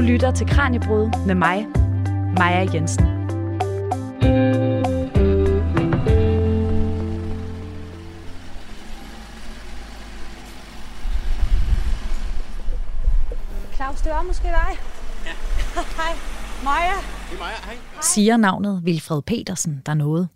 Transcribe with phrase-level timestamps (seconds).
[0.00, 1.66] Du lytter til Kranjebrud med mig,
[2.38, 3.04] Maja Jensen.
[13.74, 14.78] Claus, det var måske dig.
[15.26, 15.32] Ja.
[15.96, 16.12] Hej,
[16.64, 16.92] Maja.
[17.30, 17.76] Det er Maja, hej.
[18.02, 20.28] Siger navnet Vilfred Petersen der noget?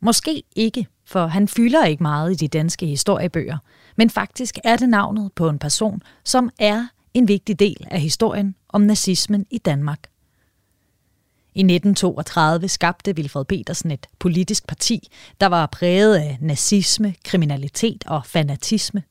[0.00, 3.58] Måske ikke, for han fylder ikke meget i de danske historiebøger,
[3.96, 8.54] men faktisk er det navnet på en person, som er en vigtig del af historien
[8.68, 9.98] om nazismen i Danmark.
[11.54, 15.08] I 1932 skabte Vilfred Petersen et politisk parti,
[15.40, 19.02] der var præget af nazisme, kriminalitet og fanatisme.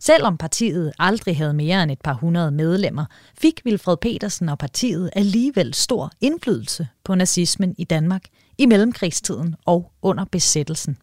[0.00, 3.04] Selvom partiet aldrig havde mere end et par hundrede medlemmer,
[3.38, 8.22] fik Vilfred Petersen og partiet alligevel stor indflydelse på nazismen i Danmark
[8.58, 10.96] i mellemkrigstiden og under besættelsen.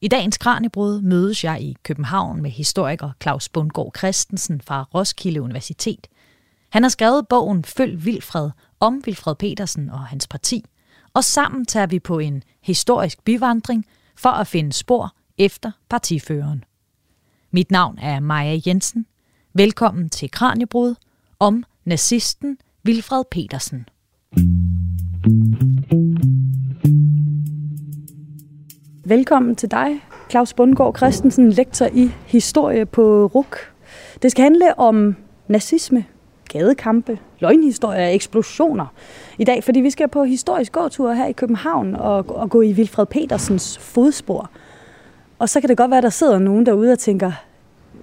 [0.00, 6.06] I dagens Kranjebrud mødes jeg i København med historiker Claus Bundgaard Christensen fra Roskilde Universitet.
[6.68, 8.50] Han har skrevet bogen Følg Vilfred
[8.80, 10.64] om Vilfred Petersen og hans parti,
[11.14, 13.86] og sammen tager vi på en historisk bivandring
[14.16, 16.64] for at finde spor efter partiføreren.
[17.50, 19.06] Mit navn er Maja Jensen.
[19.54, 20.94] Velkommen til Kranjebrud
[21.38, 23.88] om nazisten Vilfred Petersen.
[29.08, 33.56] Velkommen til dig, Claus Bundgaard Christensen, lektor i historie på RUK.
[34.22, 36.04] Det skal handle om nazisme,
[36.48, 38.86] gadekampe, løgnhistorier og eksplosioner
[39.38, 42.72] i dag, fordi vi skal på historisk gåtur her i København og, og gå i
[42.72, 44.50] Vilfred Petersens fodspor.
[45.38, 47.32] Og så kan det godt være, at der sidder nogen derude og tænker,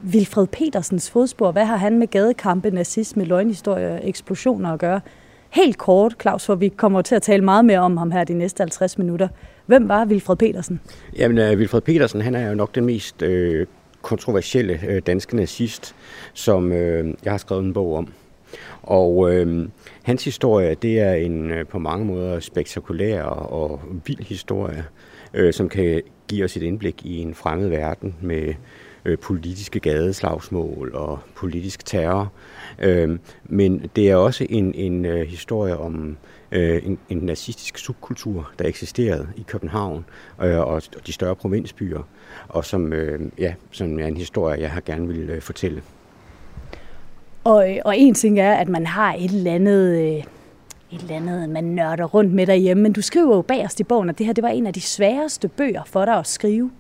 [0.01, 5.01] Vilfred Petersens fodspor, hvad har han med gadekampe, nazisme, løgnhistorier og eksplosioner at gøre?
[5.55, 8.33] Helt kort, Claus, for vi kommer til at tale meget mere om ham her de
[8.33, 9.27] næste 50 minutter.
[9.65, 10.79] Hvem var Vilfred Petersen?
[11.17, 13.67] Jamen, øh, uh, Vilfred Petersen, han er jo nok den mest øh,
[14.01, 15.95] kontroversielle øh, danske nazist,
[16.33, 18.13] som øh, jeg har skrevet en bog om.
[18.83, 19.69] Og øh,
[20.03, 24.85] hans historie, det er en øh, på mange måder spektakulær og vild historie,
[25.33, 28.53] øh, som kan give os et indblik i en fremmed verden med
[29.05, 32.31] Øh, politiske gadeslagsmål og politisk terror.
[32.85, 36.17] Uh, men det er også en, en øh, historie om
[36.51, 40.05] øh, en, en nazistisk subkultur, der eksisterede i København
[40.43, 42.01] øh, og de større provinsbyer,
[42.47, 45.81] og som, øh, ja, som er en historie, jeg har gerne vil øh, fortælle.
[47.43, 50.17] Og, og en ting er, at man har et eller andet...
[50.17, 50.23] Øh
[50.91, 54.09] et eller andet, man nørder rundt med derhjemme, men du skriver jo bagerst i bogen,
[54.09, 56.71] at det her det var en af de sværeste bøger for dig at skrive.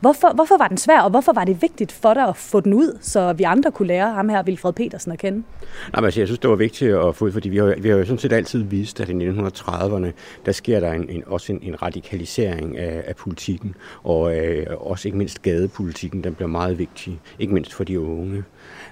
[0.00, 2.74] Hvorfor, hvorfor var den svær, og hvorfor var det vigtigt for dig at få den
[2.74, 5.38] ud, så vi andre kunne lære ham her, Vilfred Petersen, at kende?
[5.38, 7.96] Nej, men altså, jeg synes, det var vigtigt at få fordi vi har, vi har
[7.96, 10.10] jo sådan set altid vist, at i 1930'erne,
[10.46, 15.08] der sker der en, en, også en, en radikalisering af, af politikken, og øh, også
[15.08, 18.44] ikke mindst gadepolitikken, den bliver meget vigtig, ikke mindst for de unge.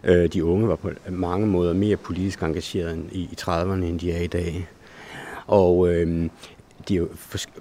[0.05, 4.13] Øh, de unge var på mange måder mere politisk engageret i, i 30'erne, end de
[4.13, 4.69] er i dag.
[5.47, 6.29] Og øh,
[6.89, 7.09] de,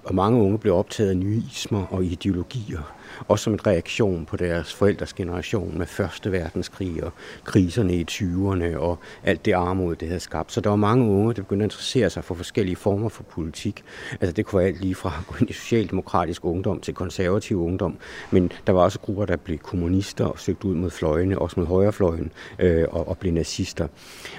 [0.04, 2.94] og mange unge blev optaget af nye ismer og ideologier,
[3.28, 7.12] også som en reaktion på deres forældres generation med Første Verdenskrig og
[7.44, 10.52] kriserne i 20'erne og alt det armod, det havde skabt.
[10.52, 13.84] Så der var mange unge, der begyndte at interessere sig for forskellige former for politik.
[14.20, 17.62] Altså det kunne være alt lige fra at gå ind i socialdemokratisk ungdom til konservativ
[17.62, 17.96] ungdom,
[18.30, 21.66] men der var også grupper, der blev kommunister og søgte ud mod fløjene, også mod
[21.66, 23.86] højrefløjen øh, og, og blev nazister.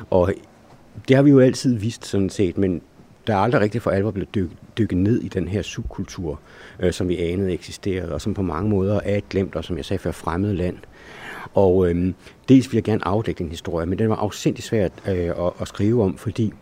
[0.09, 0.33] Og
[1.07, 2.81] det har vi jo altid vist sådan set, men
[3.27, 6.39] der er aldrig rigtig for alvor blevet dyk, dykket ned i den her subkultur,
[6.79, 9.77] øh, som vi anede eksisterede, og som på mange måder er et glemt, og som
[9.77, 10.77] jeg sagde før, fremmed land.
[11.53, 12.13] Og øh,
[12.49, 15.67] dels vil jeg gerne afdække den historie, men den var afsindig svært øh, at, at
[15.67, 16.53] skrive om, fordi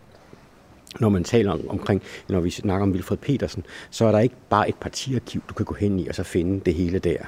[1.00, 4.34] når man taler om, omkring, når vi snakker om Wilfred Petersen, så er der ikke
[4.50, 7.18] bare et partiarkiv, du kan gå hen i og så finde det hele der.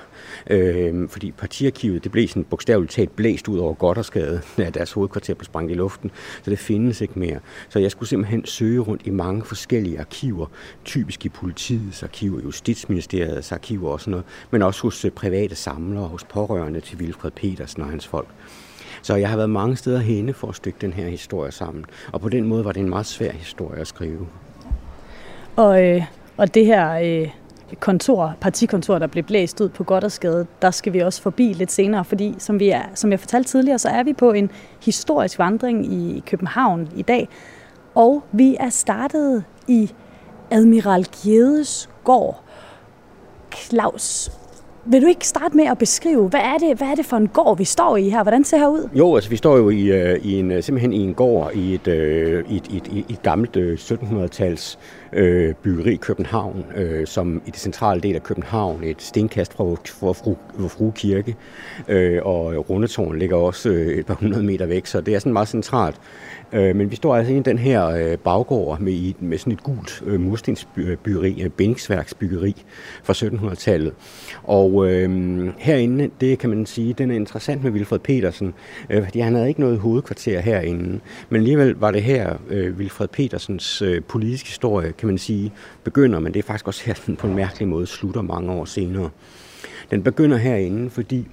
[0.51, 5.35] Øh, fordi partiarkivet, det blev sådan bogstaveligt talt blæst ud over Goddersgade, da deres hovedkvarter
[5.35, 6.11] blev sprængt i luften,
[6.43, 7.39] så det findes ikke mere.
[7.69, 10.47] Så jeg skulle simpelthen søge rundt i mange forskellige arkiver,
[10.85, 16.09] typisk i politiets arkiver, justitsministeriets arkiver og sådan noget, men også hos øh, private samlere,
[16.09, 18.29] hos pårørende til Wilfred Petersen og hans folk.
[19.05, 21.85] Så jeg har været mange steder henne for at stykke den her historie sammen.
[22.13, 24.27] Og på den måde var det en meget svær historie at skrive.
[25.57, 26.05] Og, øh,
[26.37, 27.31] og det her øh,
[27.81, 32.05] kontor, partikontor, der blev blæst ud på Goddersgade, der skal vi også forbi lidt senere,
[32.05, 34.51] fordi som, vi er, som jeg fortalte tidligere, så er vi på en
[34.83, 37.29] historisk vandring i København i dag.
[37.95, 39.93] Og vi er startet i
[40.51, 42.41] Admiral Gjedes gård.
[43.55, 44.31] Claus,
[44.87, 47.29] vil du ikke starte med at beskrive, hvad er det, hvad er det for en
[47.29, 48.23] gård, vi står i her?
[48.23, 48.89] Hvordan ser det her ud?
[48.95, 51.75] Jo, altså vi står jo i, øh, i en, øh, simpelthen i en gård i
[51.75, 54.79] et, øh, i et, i et, i et gammelt 1700-tals
[55.15, 59.65] øh, byggeri i København, øh, som i det centrale del af København, et stenkast fra
[59.65, 60.37] Vor Fru,
[60.69, 61.37] Fru Kirke,
[61.89, 65.33] øh, og Rundetårn ligger også øh, et par hundrede meter væk, så det er sådan
[65.33, 66.01] meget centralt.
[66.53, 70.03] Øh, men vi står altså i den her øh, baggård med, med sådan et gult
[70.07, 72.65] øh, murstensbyggeri, øh, bindingsværksbyggeri
[73.03, 73.93] fra 1700-tallet.
[74.43, 75.11] Og øh,
[75.59, 78.55] herinde, det kan man sige, den er interessant med Vilfred Petersen,
[78.91, 81.01] øh, fordi han havde ikke noget hovedkvarter herinde.
[81.29, 85.53] Men alligevel var det her, øh, Vilfred Petersens øh, politiske historie, kan man sige,
[85.85, 88.65] begynder, men det er faktisk også her, den på en mærkelig måde slutter mange år
[88.65, 89.11] senere.
[89.91, 91.27] Den begynder herinde, fordi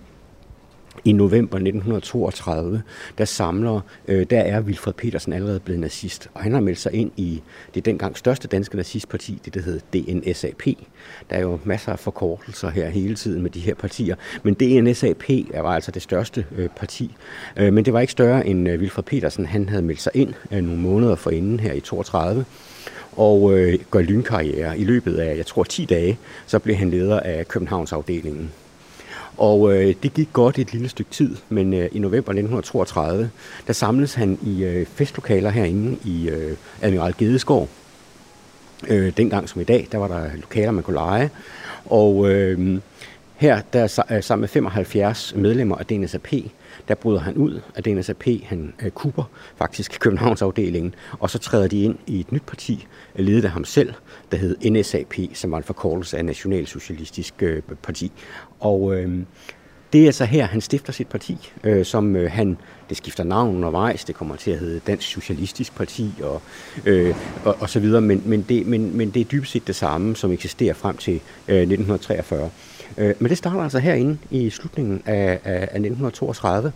[1.05, 2.81] i november 1932,
[3.17, 6.93] der samler, øh, der er Wilfred Petersen allerede blevet nazist, og han har meldt sig
[6.93, 7.41] ind i
[7.75, 10.63] det dengang største danske nazistparti, det der hed DNSAP.
[11.29, 15.23] Der er jo masser af forkortelser her hele tiden med de her partier, men DNSAP
[15.53, 17.15] var altså det største øh, parti.
[17.57, 20.33] Øh, men det var ikke større end øh, Wilfred Petersen, han havde meldt sig ind
[20.51, 22.45] øh, nogle måneder forinden her i 32
[23.17, 24.79] og øh, gør lynkarriere.
[24.79, 26.17] I løbet af, jeg tror, 10 dage,
[26.47, 28.51] så blev han leder af Københavns afdelingen.
[29.37, 33.29] Og øh, det gik godt et lille stykke tid, men øh, i november 1932,
[33.67, 37.69] der samles han i øh, festlokaler herinde i øh, Admiral Gedeskov.
[38.87, 41.29] Øh, dengang som i dag, der var der lokaler, man kunne lege.
[41.85, 42.79] Og øh,
[43.35, 43.87] her, der
[44.21, 46.33] sammen med 75 medlemmer af DNSAP,
[46.87, 49.23] der bryder han ud af DNSAP, han øh, kuber
[49.55, 53.65] faktisk Københavnsafdelingen, og så træder de ind i et nyt parti, øh, ledet af ham
[53.65, 53.93] selv,
[54.31, 58.11] der hed NSAP, som var en forkortelse af Nationalsocialistisk øh, Parti.
[58.59, 59.23] Og øh,
[59.93, 62.57] det er altså her, han stifter sit parti, øh, som øh, han,
[62.89, 66.41] det skifter navn undervejs, det kommer til at hedde Dansk Socialistisk Parti og,
[66.85, 67.15] øh,
[67.45, 70.15] og, og så videre, men, men, det, men, men det er dybest set det samme,
[70.15, 71.13] som eksisterer frem til
[71.47, 72.49] øh, 1943.
[72.97, 76.71] Øh, men det starter altså herinde i slutningen af, af, af 1932,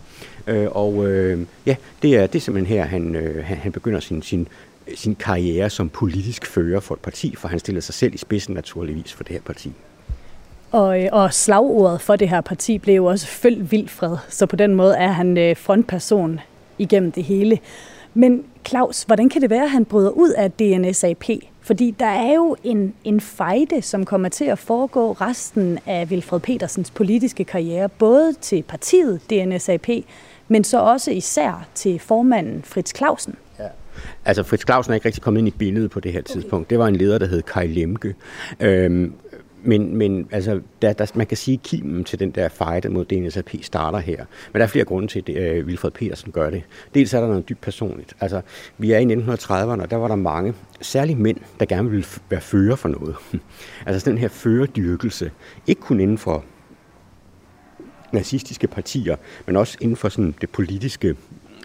[0.46, 4.00] øh, og øh, ja, det er, det er simpelthen her, han, øh, han, han begynder
[4.00, 4.48] sin, sin,
[4.94, 8.54] sin karriere som politisk fører for et parti, for han stiller sig selv i spidsen
[8.54, 9.72] naturligvis for det her parti.
[10.70, 14.56] Og, øh, og slagordet for det her parti blev jo også følg Vildfred, så på
[14.56, 16.40] den måde er han øh, frontperson
[16.78, 17.58] igennem det hele.
[18.14, 21.24] Men Claus, hvordan kan det være, at han bryder ud af DNSAP?
[21.66, 26.40] Fordi der er jo en, en fejde, som kommer til at foregå resten af Wilfred
[26.40, 29.88] Petersens politiske karriere, både til partiet DNSAP,
[30.48, 33.34] men så også især til formanden Fritz Clausen.
[33.58, 33.64] Ja.
[34.24, 36.66] Altså Fritz Clausen er ikke rigtig kommet ind i billedet på det her tidspunkt.
[36.66, 36.70] Okay.
[36.70, 38.14] Det var en leder, der hed Kai Lemke.
[38.60, 39.12] Øhm,
[39.66, 43.04] men, men altså, der, der, man kan sige, at kimen til den der fight mod
[43.04, 44.24] DNSAP starter her.
[44.52, 46.62] Men der er flere grunde til, at uh, Wilfred Petersen gør det.
[46.94, 48.14] Dels er der noget dybt personligt.
[48.20, 48.40] Altså,
[48.78, 52.40] vi er i 1930'erne, og der var der mange, særligt mænd, der gerne ville være
[52.40, 53.16] fører for noget.
[53.86, 55.30] altså den her førerdyrkelse,
[55.66, 56.44] ikke kun inden for
[58.12, 59.16] nazistiske partier,
[59.46, 61.16] men også inden for sådan det politiske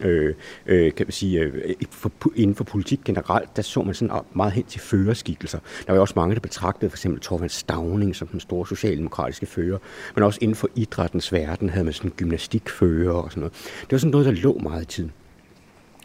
[0.04, 4.16] øh, øh, kan man sige, øh, for, inden for politik generelt, der så man sådan
[4.16, 5.60] ah, meget hen til førerskikkelser.
[5.88, 9.78] Der var også mange, der betragtede for eksempel Torvald Stavning som den store socialdemokratiske fører,
[10.16, 13.54] men også inden for idrættens verden havde man sådan gymnastikfører og sådan noget.
[13.82, 15.12] Det var sådan noget, der lå meget i tiden.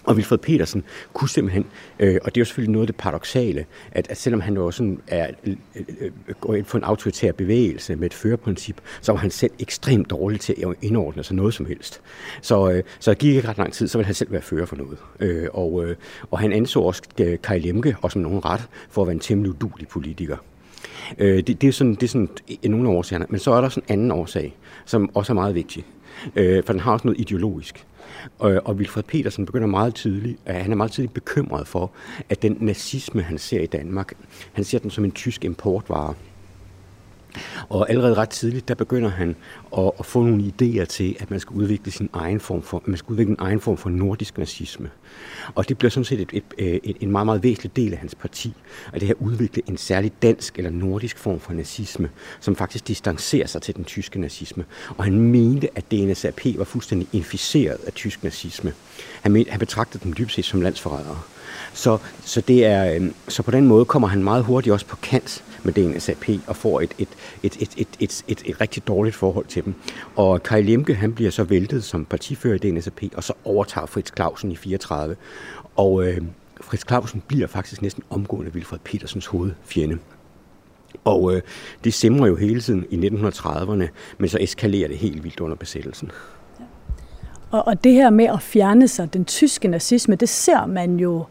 [0.07, 1.67] Og Vilfred Petersen kunne simpelthen,
[1.99, 4.71] øh, og det er jo selvfølgelig noget af det paradoxale, at, at selvom han jo
[4.71, 9.13] sådan er, øh, øh, øh, går ind for en autoritær bevægelse med et førerprincip, så
[9.13, 12.01] var han selv ekstremt dårlig til at indordne sig noget som helst.
[12.41, 14.67] Så, øh, så det gik ikke ret lang tid, så ville han selv være fører
[14.67, 14.99] for noget.
[15.21, 15.97] Øh, og, øh,
[16.31, 19.21] og han anså også øh, Kai Lemke, og som nogen ret, for at være en
[19.21, 20.37] temmelig udulig politiker.
[21.19, 22.29] Øh, det, det, er sådan, det er sådan
[22.65, 23.27] nogle af årsagerne.
[23.29, 25.85] Men så er der sådan en anden årsag, som også er meget vigtig.
[26.37, 27.87] Øh, for den har også noget ideologisk.
[28.39, 31.91] Og, og Wilfred Petersen begynder meget tidligt, at han er meget tidligt bekymret for,
[32.29, 34.13] at den nazisme, han ser i Danmark,
[34.53, 36.15] han ser den som en tysk importvare.
[37.69, 39.37] Og allerede ret tidligt, der begynder han
[39.79, 42.97] at, at få nogle idéer til, at man skal udvikle sin egen form for, man
[42.97, 44.91] skal udvikle en egen form for nordisk nazisme.
[45.55, 47.99] Og det bliver sådan set et, et, øh, et, en meget, meget væsentlig del af
[47.99, 48.53] hans parti,
[48.93, 53.47] at det her udvikle en særlig dansk eller nordisk form for nazisme, som faktisk distancerer
[53.47, 54.65] sig til den tyske nazisme.
[54.97, 58.73] Og han mente, at DNSAP var fuldstændig inficeret af tysk nazisme.
[59.23, 61.21] Han, mente, han betragtede dem dybest set som landsforrædere.
[61.77, 64.97] Så, så, det er, øhm, så på den måde kommer han meget hurtigt også på
[64.97, 67.09] kant med DNSAP og får et, et,
[67.43, 69.75] et, et, et, et, et, et rigtig dårligt forhold til dem.
[70.17, 74.13] Og Kai Lemke, han bliver så væltet som partifører i DNSAP, og så overtager Fritz
[74.17, 75.17] Clausen i 34.
[75.77, 76.19] Og øh,
[76.61, 79.99] Fritz Clausen bliver faktisk næsten omgående Wilfred Petersens hovedfjende.
[81.05, 81.43] Og øh,
[81.85, 83.85] det simrer jo hele tiden i 1930'erne,
[84.19, 86.11] men så eskalerer det helt vildt under besættelsen.
[87.51, 91.25] Og, og det her med at fjerne sig den tyske nazisme, det ser man jo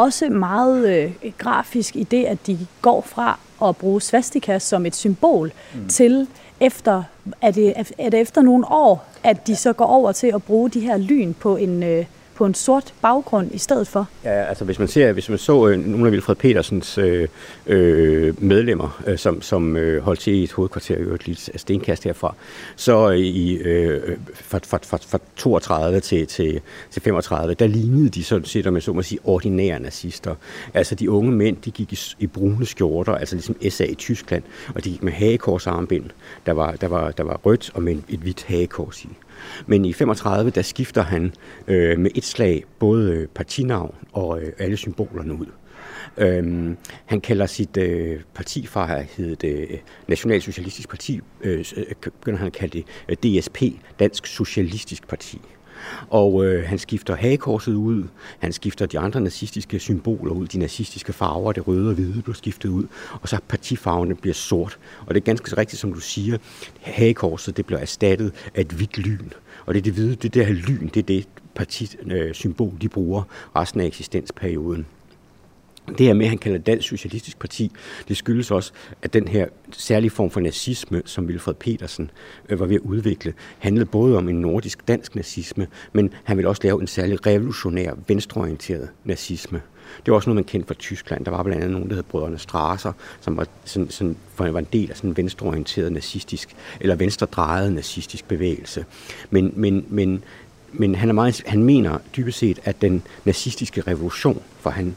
[0.00, 4.96] også meget øh, grafisk i det, at de går fra at bruge svastika som et
[4.96, 5.88] symbol mm.
[5.88, 6.26] til
[6.60, 7.02] efter,
[7.42, 10.70] er det, er det efter nogle år, at de så går over til at bruge
[10.70, 12.04] de her lyn på en, øh,
[12.38, 14.08] på en sort baggrund i stedet for.
[14.24, 17.28] Ja, altså hvis man ser, hvis man så øh, nogle af Vilfred Petersens øh,
[17.66, 22.04] øh, medlemmer, øh, som, som øh, holdt til i et hovedkvarter, i et lille stenkast
[22.04, 22.34] herfra,
[22.76, 28.08] så øh, i øh, fra, fra, fra, fra 32 til, til, til 35, der lignede
[28.08, 30.34] de sådan set, om jeg så må sige, ordinære nazister.
[30.74, 34.42] Altså de unge mænd, de gik i, i brune skjorter, altså ligesom SA i Tyskland,
[34.74, 36.04] og de gik med hagekorsarmbind,
[36.46, 39.08] der var, der var, der var rødt og med et hvidt hagekors i.
[39.66, 41.34] Men i 35, der skifter han
[41.68, 45.46] øh, med et slag både øh, partinavn og øh, alle symbolerne ud.
[46.16, 46.76] Øhm,
[47.06, 49.78] han kalder sit øh, parti fra hed det øh,
[50.08, 53.62] Nationalsocialistisk Parti, øh, øh begynder han at kalde det øh, DSP,
[53.98, 55.40] Dansk Socialistisk Parti.
[56.10, 58.04] Og øh, han skifter hagekorset ud,
[58.38, 62.34] han skifter de andre nazistiske symboler ud, de nazistiske farver, det røde og hvide bliver
[62.34, 62.84] skiftet ud,
[63.20, 64.78] og så partifarverne bliver sort.
[65.06, 66.38] Og det er ganske rigtigt, som du siger,
[66.80, 69.30] hagekorset det bliver erstattet af et hvidt lyn.
[69.66, 73.22] Og det er det hvide, det der lyn, det er det partisymbol, øh, de bruger
[73.56, 74.86] resten af eksistensperioden.
[75.88, 77.72] Det her med, at han kalder Dansk Socialistisk Parti,
[78.08, 82.10] det skyldes også, at den her særlige form for nazisme, som Wilfred Petersen
[82.48, 86.60] øh, var ved at udvikle, handlede både om en nordisk-dansk nazisme, men han ville også
[86.64, 89.60] lave en særlig revolutionær, venstreorienteret nazisme.
[90.06, 91.24] Det var også noget, man kendte fra Tyskland.
[91.24, 94.58] Der var blandt andet nogen, der hed Brødrene Strasser, som var, sådan, sådan, for var
[94.58, 98.84] en del af sådan en venstreorienteret nazistisk, eller venstredrejet nazistisk bevægelse.
[99.30, 100.24] Men, men, men,
[100.72, 104.96] men han, er meget, han mener dybest set, at den nazistiske revolution, for han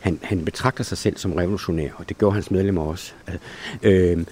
[0.00, 3.12] han, han betragter sig selv som revolutionær, og det gjorde hans medlemmer også.
[3.82, 4.24] Øh,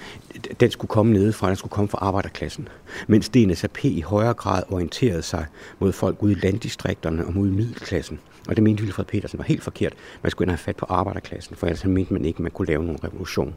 [0.60, 2.68] den skulle komme nedefra, den skulle komme fra arbejderklassen.
[3.06, 5.46] Mens DNSAP i højere grad orienterede sig
[5.78, 8.18] mod folk ude i landdistrikterne og mod middelklassen.
[8.48, 9.92] Og det mente Wilfred Petersen var helt forkert.
[10.22, 12.68] Man skulle ind have fat på arbejderklassen, for ellers mente man ikke, at man kunne
[12.68, 13.54] lave nogen revolution.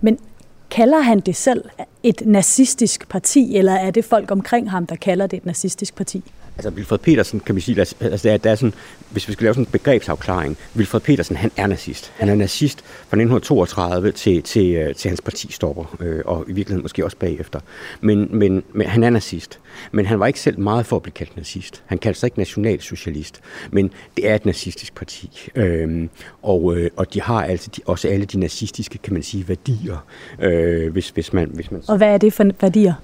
[0.00, 0.18] Men
[0.70, 1.64] kalder han det selv
[2.02, 6.24] et nazistisk parti, eller er det folk omkring ham, der kalder det et nazistisk parti?
[6.56, 8.74] Altså, Vilfred Petersen, kan vi sige, altså, der, der er sådan,
[9.10, 12.12] hvis vi skal lave sådan en begrebsafklaring, Vilfred Petersen, han er nazist.
[12.16, 16.82] Han er nazist fra 1932 til, til, til hans parti stopper, øh, og i virkeligheden
[16.82, 17.60] måske også bagefter.
[18.00, 19.58] Men, men, men han er nazist.
[19.92, 21.82] Men han var ikke selv meget for at blive kaldt nazist.
[21.86, 23.40] Han kaldte sig ikke nationalsocialist,
[23.70, 25.48] men det er et nazistisk parti.
[25.54, 26.10] Øhm,
[26.42, 30.06] og, øh, og de har altså de, også alle de nazistiske, kan man sige, værdier.
[30.40, 31.82] Øh, hvis, hvis man, hvis man...
[31.88, 32.94] Og hvad er det for værdier?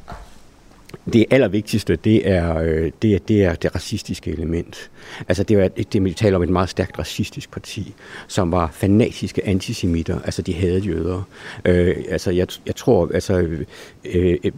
[1.13, 4.91] Det allervigtigste, det er, øh, det er, det er det racistiske element.
[5.29, 7.95] Altså det var, det, vi taler om et meget stærkt racistisk parti,
[8.29, 11.23] som var fanatiske antisemitter, altså de havde jøder.
[11.65, 13.39] Øh, altså jeg, jeg tror, altså
[14.05, 14.53] øh, øh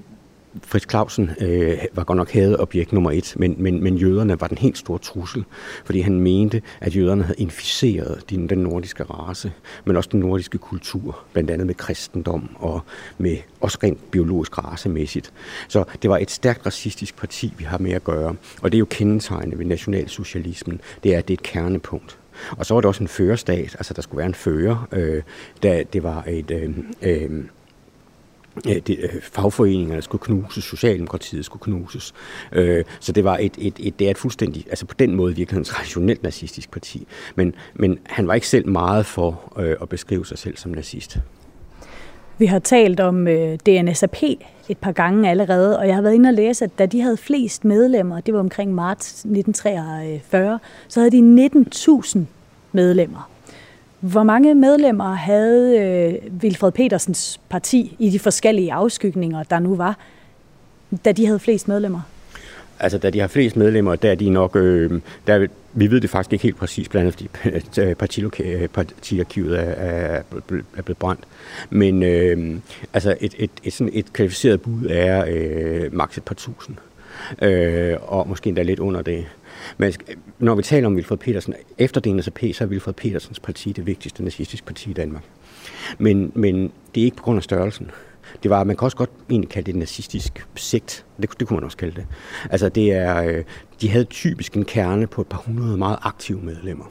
[0.63, 4.59] Fritz Clausen øh, var godt nok objekt nummer et, men, men, men jøderne var den
[4.59, 5.45] helt store trussel,
[5.85, 9.53] fordi han mente, at jøderne havde inficeret den, den nordiske race,
[9.85, 12.81] men også den nordiske kultur, blandt andet med kristendom og
[13.19, 15.33] med også rent biologisk racemæssigt.
[15.69, 18.81] Så det var et stærkt racistisk parti, vi har med at gøre, og det er
[18.81, 22.17] jo kendetegnet ved nationalsocialismen, det er, at det er et kernepunkt.
[22.51, 25.23] Og så var det også en førerstat, altså der skulle være en fører, øh,
[25.63, 26.51] da det var et...
[26.51, 27.45] Øh, øh,
[28.65, 32.15] det, øh, fagforeningerne skulle knuses, Socialdemokratiet skulle knuses.
[32.53, 35.37] Øh, så det var et, et, et, det er et fuldstændig, altså på den måde
[35.37, 37.07] virkelig en traditionelt nazistisk parti.
[37.35, 41.19] Men, men han var ikke selv meget for øh, at beskrive sig selv som nazist.
[42.39, 44.17] Vi har talt om øh, DNSAP
[44.69, 47.17] et par gange allerede, og jeg har været inde og læse, at da de havde
[47.17, 52.19] flest medlemmer, det var omkring marts 1943, så havde de 19.000
[52.73, 53.30] medlemmer.
[54.01, 59.99] Hvor mange medlemmer havde øh, Vilfred Petersens parti i de forskellige afskygninger, der nu var,
[61.05, 62.01] da de havde flest medlemmer?
[62.79, 64.57] Altså, da de har flest medlemmer, der er de nok...
[64.57, 67.95] Øh, der, vi ved det faktisk ikke helt præcis, blandt andet fordi øh, øh,
[68.69, 70.23] partiarkivet er, er,
[70.77, 71.25] er blevet brændt.
[71.71, 72.57] Men øh,
[72.93, 76.77] altså, et, et, et, sådan et kvalificeret bud er øh, maks et par tusind.
[77.43, 79.27] Øh, og måske endda lidt under det.
[79.79, 79.93] Men
[80.39, 84.25] når vi taler om Vilfred Petersen, efter P, så er Vilfred Petersens parti det vigtigste
[84.25, 85.25] nazistiske parti i Danmark.
[85.99, 87.91] Men, men det er ikke på grund af størrelsen.
[88.43, 91.07] Det var, man kan også godt egentlig kalde det en nazistisk sigt.
[91.23, 92.07] Det, det kunne man også kalde det.
[92.51, 93.45] Altså det er, øh,
[93.81, 96.85] de havde typisk en kerne på et par hundrede meget aktive medlemmer.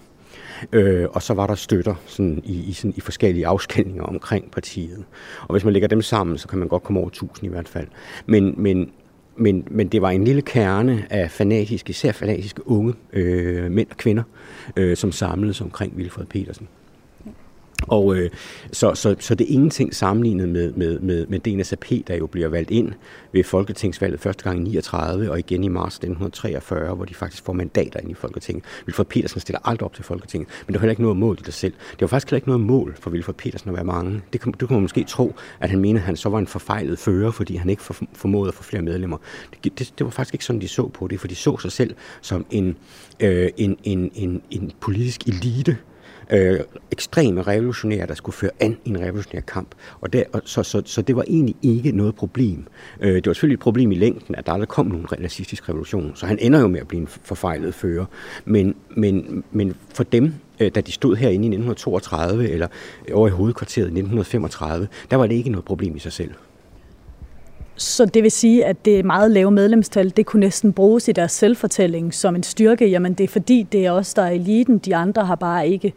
[0.71, 5.05] Øh, og så var der støtter sådan, i, i, sådan, i forskellige afskælninger omkring partiet.
[5.41, 7.69] Og hvis man lægger dem sammen, så kan man godt komme over 1000 i hvert
[7.69, 7.88] fald.
[8.25, 8.91] Men, men
[9.39, 13.98] men, men det var en lille kerne af fanatiske, især fanatiske unge øh, mænd og
[13.98, 14.24] kvinder,
[14.77, 16.67] øh, som samledes omkring Vilfred Petersen.
[17.88, 18.29] Og øh,
[18.71, 22.48] så, så, så det er ingenting sammenlignet med, med, med, med DNSAP, der jo bliver
[22.48, 22.91] valgt ind
[23.31, 27.53] ved Folketingsvalget første gang i 39 og igen i marts 1943, hvor de faktisk får
[27.53, 28.63] mandater ind i Folketinget.
[28.86, 31.43] Vilfred Petersen stiller aldrig op til Folketinget, men det var heller ikke noget mål i
[31.43, 31.74] sig selv.
[31.91, 34.21] Det var faktisk heller ikke noget mål for Vilfred Petersen at være mange.
[34.33, 36.48] Det kan, det kunne man måske tro, at han mente, at han så var en
[36.48, 37.83] forfejlet fører, fordi han ikke
[38.13, 39.17] formåede at få flere medlemmer.
[39.63, 41.71] Det, det, det var faktisk ikke sådan, de så på det, for de så sig
[41.71, 42.77] selv som en,
[43.19, 45.77] øh, en, en, en, en politisk elite,
[46.29, 46.59] øh,
[46.91, 49.75] ekstreme revolutionære, der skulle føre an i en revolutionær kamp.
[50.01, 52.65] Og der, og så, så, så det var egentlig ikke noget problem.
[53.01, 56.12] Øh, det var selvfølgelig et problem i længden, at der aldrig kom nogen nazistisk revolution,
[56.15, 58.05] så han ender jo med at blive en forfejlet fører.
[58.45, 62.67] Men, men, men for dem, øh, da de stod herinde i 1932 eller
[63.13, 66.31] over i hovedkvarteret i 1935, der var det ikke noget problem i sig selv.
[67.75, 71.31] Så det vil sige, at det meget lave medlemstal, det kunne næsten bruges i deres
[71.31, 72.89] selvfortælling som en styrke.
[72.89, 74.77] Jamen det er fordi, det er os, der er eliten.
[74.77, 75.93] De andre har bare ikke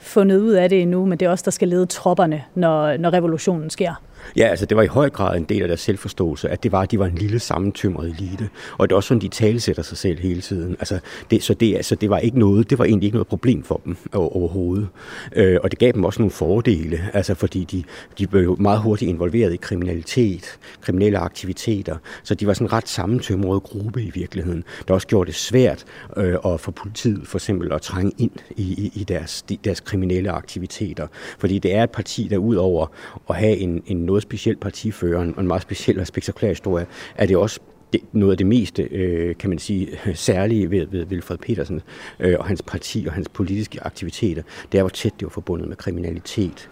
[0.00, 3.12] fundet ud af det endnu, men det er os, der skal lede tropperne, når, når
[3.12, 3.94] revolutionen sker.
[4.36, 6.80] Ja, altså det var i høj grad en del af deres selvforståelse, at det var,
[6.80, 8.48] at de var en lille sammentømret elite.
[8.78, 10.76] Og det er også sådan, de talesætter sig selv hele tiden.
[10.78, 10.98] Altså,
[11.30, 13.80] det, så, det, altså, det var ikke noget, det var egentlig ikke noget problem for
[13.84, 14.88] dem overhovedet.
[15.36, 17.84] Øh, og det gav dem også nogle fordele, altså fordi de,
[18.18, 21.96] de blev jo meget hurtigt involveret i kriminalitet, kriminelle aktiviteter.
[22.22, 25.84] Så de var sådan en ret sammentømret gruppe i virkeligheden, der også gjorde det svært
[26.16, 30.30] øh, at få politiet for eksempel at trænge ind i, i, i deres, deres kriminelle
[30.30, 31.06] aktiviteter.
[31.38, 32.86] Fordi det er et parti, der ud over
[33.30, 37.26] at have en, en noget speciel partifører, og en meget speciel og spektakulær historie, er
[37.26, 37.60] det også
[37.92, 41.80] det, noget af det mest, øh, kan man sige, særlige ved, ved Wilfred Petersen
[42.20, 45.68] øh, og hans parti og hans politiske aktiviteter, det er, hvor tæt det var forbundet
[45.68, 46.70] med kriminalitet.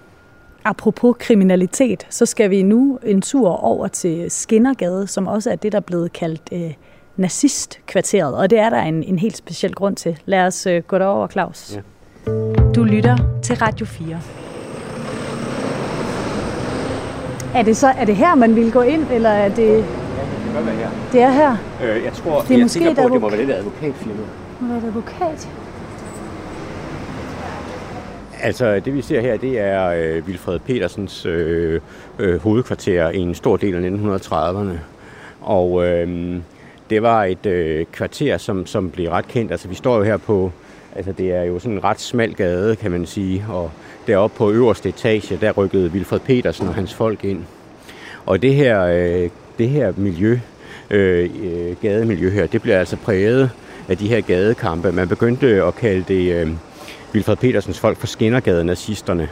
[0.65, 5.73] Apropos kriminalitet, så skal vi nu en tur over til Skinnergade, som også er det,
[5.73, 6.75] der er blevet kaldt øh,
[7.17, 10.19] nazistkvarteret, og det er der en, en helt speciel grund til.
[10.27, 11.77] Lad os øh, gå derover, Claus.
[11.77, 11.81] Ja.
[12.73, 14.21] Du lytter til Radio 4.
[17.55, 19.69] Er det så er det her, man vil gå ind, eller er det...
[19.69, 19.85] Ja, det
[20.55, 20.89] kan være her.
[21.13, 21.57] Det er her?
[21.83, 24.15] Øh, jeg tror, det er jeg måske er på, at det må være lidt advokatfirma.
[24.61, 25.49] Må være et advokat?
[28.43, 31.81] Altså, det vi ser her, det er øh, Vilfred Petersens øh,
[32.19, 34.79] øh, hovedkvarter i en stor del af 1930'erne.
[35.41, 36.37] Og øh,
[36.91, 39.53] det var et øh, kvarter, som, som blev ret kendt.
[39.53, 40.53] Altså, vi står jo her på,
[40.97, 43.71] altså det er jo sådan en ret smal gade, kan man sige, og
[44.09, 47.45] deroppe på øverste etage, der rykkede Vilfred Petersen og hans folk ind.
[48.27, 50.39] Og det her, øh, det her miljø,
[50.91, 53.51] øh, øh, gademiljø her, det blev altså præget
[53.89, 54.93] af de her gadekampe.
[54.93, 56.51] Man begyndte at kalde det øh,
[57.13, 59.29] Vilfred Petersens folk for skinnergade-nazisterne.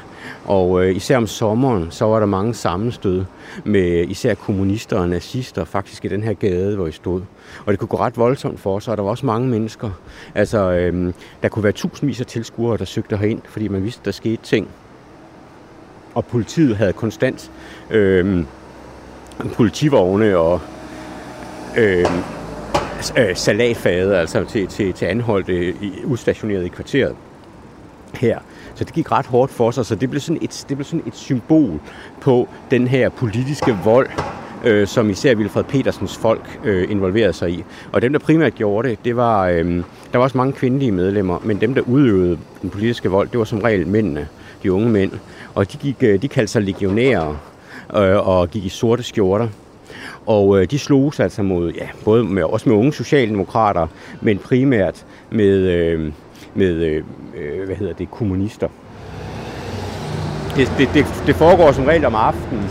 [0.46, 3.24] Og øh, især om sommeren, så var der mange sammenstød
[3.64, 7.22] med især kommunister og nazister faktisk i den her gade, hvor I stod.
[7.66, 9.90] Og det kunne gå ret voldsomt for os, og der var også mange mennesker.
[10.35, 14.11] Altså, øh, der kunne være tusindvis af tilskuere, der søgte herind, fordi man vidste, der
[14.11, 14.68] skete ting.
[16.14, 17.50] Og politiet havde konstant
[17.90, 18.44] øh,
[19.54, 20.61] politivogne og
[21.76, 22.06] øh,
[23.18, 27.16] øh, salatfade, altså til, til, til anholdte udstationeret i kvarteret
[28.14, 28.38] her.
[28.77, 31.03] Så det gik ret hårdt for sig, så det blev sådan et, det blev sådan
[31.07, 31.81] et symbol
[32.21, 34.09] på den her politiske vold,
[34.65, 37.65] øh, som især Vilfred Petersens folk øh, involverede sig i.
[37.93, 39.77] Og dem, der primært gjorde det, det var, øh,
[40.12, 43.45] der var også mange kvindelige medlemmer, men dem, der udøvede den politiske vold, det var
[43.45, 44.29] som regel mændene,
[44.62, 45.12] de unge mænd.
[45.55, 47.29] Og de, gik, øh, de kaldte sig legionærer
[47.97, 49.49] øh, og gik i sorte skjorter.
[50.27, 53.87] Og øh, de slog sig altså mod, ja, både med, også med unge socialdemokrater,
[54.21, 56.12] men primært med, øh,
[56.57, 57.05] med øh,
[57.37, 58.69] øh, hvad hedder det, kommunister.
[60.57, 62.64] Det, det, det, det foregår som regel om aftenen,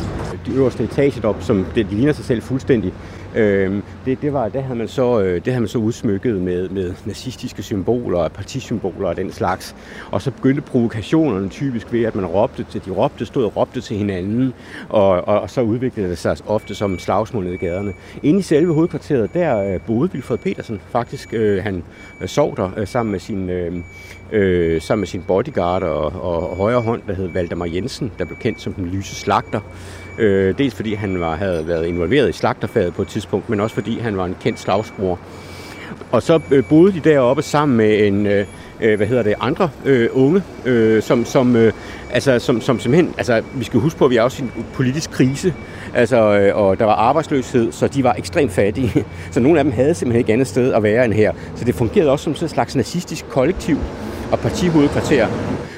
[0.45, 2.93] de øverste etager op, som det ligner sig selv fuldstændig.
[3.35, 6.69] Øh, det, det, var, det, havde man så, øh, det havde man så udsmykket med,
[6.69, 9.75] med nazistiske symboler og partisymboler og den slags.
[10.11, 13.81] Og så begyndte provokationerne typisk ved, at man råbte til, de råbte, stod og råbte
[13.81, 14.53] til hinanden,
[14.89, 17.93] og, og, og så udviklede det sig ofte som slagsmål nede i gaderne.
[18.23, 21.33] Inde i selve hovedkvarteret, der øh, boede Vilfred Petersen faktisk.
[21.33, 21.83] Øh, han
[22.21, 23.49] øh, sov der øh, sammen med sin...
[23.49, 23.73] Øh,
[24.31, 28.25] øh, sammen med sin bodyguard og, og, og højre hånd, der hed Valdemar Jensen, der
[28.25, 29.59] blev kendt som den lyse slagter.
[30.17, 33.73] Øh, dels fordi han var, havde været involveret i slagterfaget på et tidspunkt, men også
[33.73, 35.19] fordi han var en kendt slagsbror.
[36.11, 38.45] Og så øh, boede de deroppe sammen med en, øh,
[38.81, 41.73] øh, hvad hedder det, andre øh, unge, øh, som, som, øh,
[42.11, 44.65] altså, som, som simpelthen, altså vi skal huske på, at vi er også i en
[44.73, 45.53] politisk krise,
[45.93, 49.05] altså, øh, og der var arbejdsløshed, så de var ekstremt fattige.
[49.31, 51.33] Så nogle af dem havde simpelthen ikke andet sted at være end her.
[51.55, 53.77] Så det fungerede også som sådan en slags nazistisk kollektiv
[54.31, 55.27] og partihovedkvarter.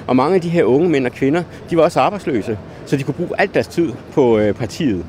[0.08, 3.04] Og mange af de her unge mænd og kvinder, de var også arbejdsløse, så de
[3.04, 5.06] kunne bruge alt deres tid på øh, partiet.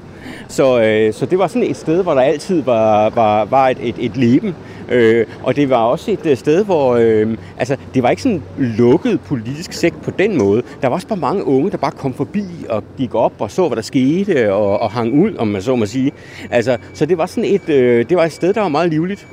[0.48, 3.78] Så, øh, så det var sådan et sted, hvor der altid var, var, var et,
[3.82, 4.54] et, et leben.
[4.88, 8.42] Øh, og det var også et øh, sted, hvor øh, altså, det var ikke sådan
[8.58, 10.62] lukket politisk sekt på den måde.
[10.82, 13.68] Der var også bare mange unge, der bare kom forbi og gik op og så,
[13.68, 16.12] hvad der skete og, og hang ud, om man så må sige.
[16.50, 19.26] Altså, så det var sådan et, øh, det var et sted, der var meget livligt.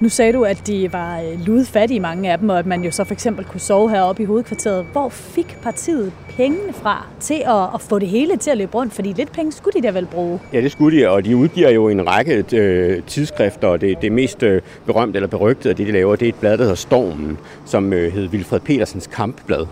[0.00, 2.90] Nu sagde du, at de var øh, ludfattige, mange af dem, og at man jo
[2.90, 4.86] så for eksempel kunne sove heroppe i hovedkvarteret.
[4.92, 8.92] Hvor fik partiet pengene fra til at, at få det hele til at løbe rundt?
[8.92, 10.40] Fordi lidt penge skulle de da vel bruge?
[10.52, 14.12] Ja, det skulle de, og de udgiver jo en række øh, tidsskrifter, og det, det
[14.12, 16.74] mest øh, berømte eller berygtede af det, de laver, det er et blad, der hedder
[16.74, 19.66] Stormen, som øh, hed Vilfred Petersens kampblad.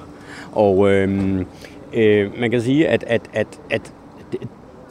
[0.52, 1.38] Og øh,
[1.94, 3.92] øh, man kan sige, at, at, at, at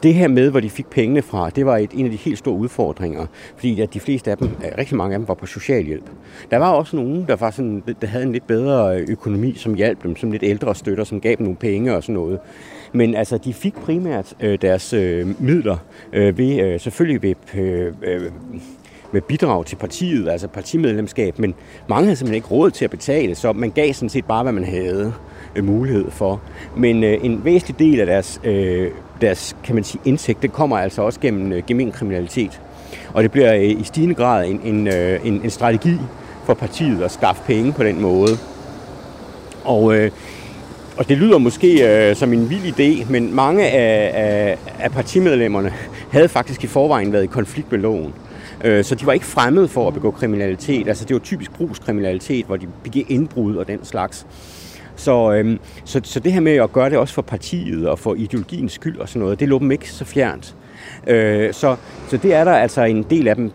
[0.06, 2.38] det her med, hvor de fik pengene fra, det var et, en af de helt
[2.38, 5.46] store udfordringer, fordi at de fleste af dem, øh, rigtig mange af dem, var på
[5.46, 6.04] socialhjælp.
[6.50, 9.74] Der var også nogen, der, var sådan, der havde en lidt bedre øh, økonomi, som
[9.74, 12.38] hjalp dem, som lidt ældre støtter, som gav dem nogle penge og sådan noget.
[12.92, 15.76] Men altså, de fik primært øh, deres øh, midler
[16.12, 18.22] øh, ved, øh, selvfølgelig ved øh, øh,
[19.16, 21.54] med bidrag til partiet, altså partimedlemskab, men
[21.88, 24.52] mange havde simpelthen ikke råd til at betale, så man gav sådan set bare, hvad
[24.52, 25.12] man havde
[25.56, 26.40] øh, mulighed for.
[26.76, 30.78] Men øh, en væsentlig del af deres øh, deres kan man sige, indtægt, det kommer
[30.78, 32.60] altså også gennem øh, gemen kriminalitet.
[33.14, 35.96] Og det bliver øh, i stigende grad en, en, øh, en, en strategi
[36.44, 38.38] for partiet at skaffe penge på den måde.
[39.64, 40.10] Og, øh,
[40.96, 45.72] og det lyder måske øh, som en vild idé, men mange af, af, af partimedlemmerne
[46.10, 48.14] havde faktisk i forvejen været i konflikt med loven.
[48.64, 50.88] Øh, så de var ikke fremmede for at begå kriminalitet.
[50.88, 54.26] Altså det var typisk brugskriminalitet, hvor de begik indbrud og den slags.
[54.96, 58.14] Så, øhm, så, så det her med at gøre det også for partiet og for
[58.14, 60.56] ideologiens skyld og sådan noget, det lå dem ikke så fjernt.
[61.06, 61.76] Øh, så,
[62.08, 63.52] så det er der altså en del af dem,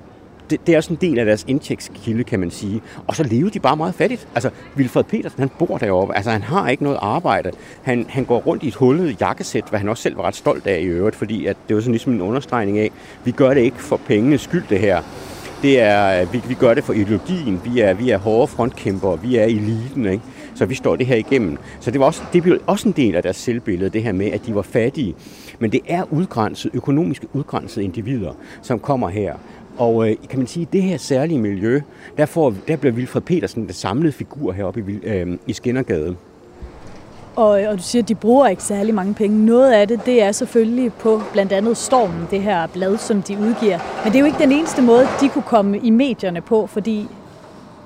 [0.52, 2.82] det, det er også en del af deres indtægtskilde, kan man sige.
[3.08, 4.28] Og så lever de bare meget fattigt.
[4.36, 6.16] Altså, Vilfred Petersen, han bor deroppe.
[6.16, 7.52] Altså, han har ikke noget arbejde.
[7.82, 10.68] Han, han går rundt i et hullet jakkesæt, hvad han også selv var ret stolt
[10.68, 12.92] af i øvrigt, fordi at det var sådan ligesom en understregning af,
[13.24, 15.02] vi gør det ikke for pengenes skyld, det her.
[15.62, 17.62] Det er, vi, vi gør det for ideologien.
[17.66, 19.22] Vi er, vi er hårde frontkæmpere.
[19.22, 20.24] Vi er eliten, ikke?
[20.56, 21.58] Så vi står det her igennem.
[21.80, 24.32] Så det, var også, det blev også en del af deres selvbillede, det her med,
[24.32, 25.16] at de var fattige.
[25.60, 29.36] Men det er udgrænset, økonomisk udgrænsede individer, som kommer her.
[29.78, 31.82] Og øh, kan man sige, at det her særlige miljø,
[32.18, 36.16] der, får, der bliver Vilfred Petersen den samlede figur heroppe i, øh, i Skinnergade.
[37.36, 39.46] Og, øh, og du siger, at de bruger ikke særlig mange penge.
[39.46, 43.38] Noget af det, det er selvfølgelig på blandt andet Stormen, det her blad, som de
[43.38, 43.80] udgiver.
[44.04, 47.08] Men det er jo ikke den eneste måde, de kunne komme i medierne på, fordi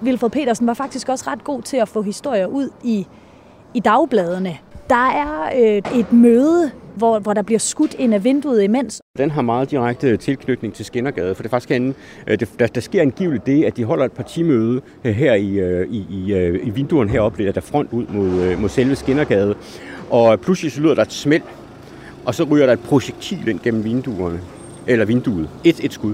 [0.02, 3.08] Vilfred Petersen var faktisk også ret god til at få historier ud i,
[3.74, 4.58] i dagbladene.
[4.90, 9.02] Der er øh, et møde, hvor, hvor der bliver skudt ind af vinduet imens.
[9.18, 11.96] Den har meget direkte tilknytning til Skinnergade, for det er faktisk en,
[12.28, 15.88] øh, der, der sker angiveligt det, at de holder et partimøde øh, her i, øh,
[15.90, 19.56] i, i, i vinduerne heroppe, der front ud mod, mod selve Skinnergade.
[20.10, 21.42] Og pludselig så lyder der et smæld,
[22.26, 24.40] og så ryger der et projektil ind gennem vinduerne,
[24.88, 25.50] eller vinduet.
[25.64, 26.14] Et, et skud.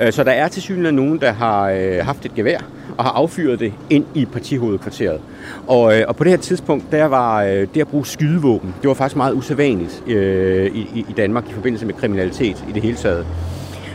[0.00, 2.58] Øh, så der er til synligheden nogen, der har øh, haft et gevær,
[2.98, 5.20] og har affyret det ind i partihovedkvarteret.
[5.66, 8.94] Og, øh, og på det her tidspunkt, der var det at bruge skydevåben, det var
[8.94, 13.26] faktisk meget usædvanligt øh, i, i Danmark i forbindelse med kriminalitet i det hele taget.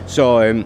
[0.08, 0.64] Så, øh,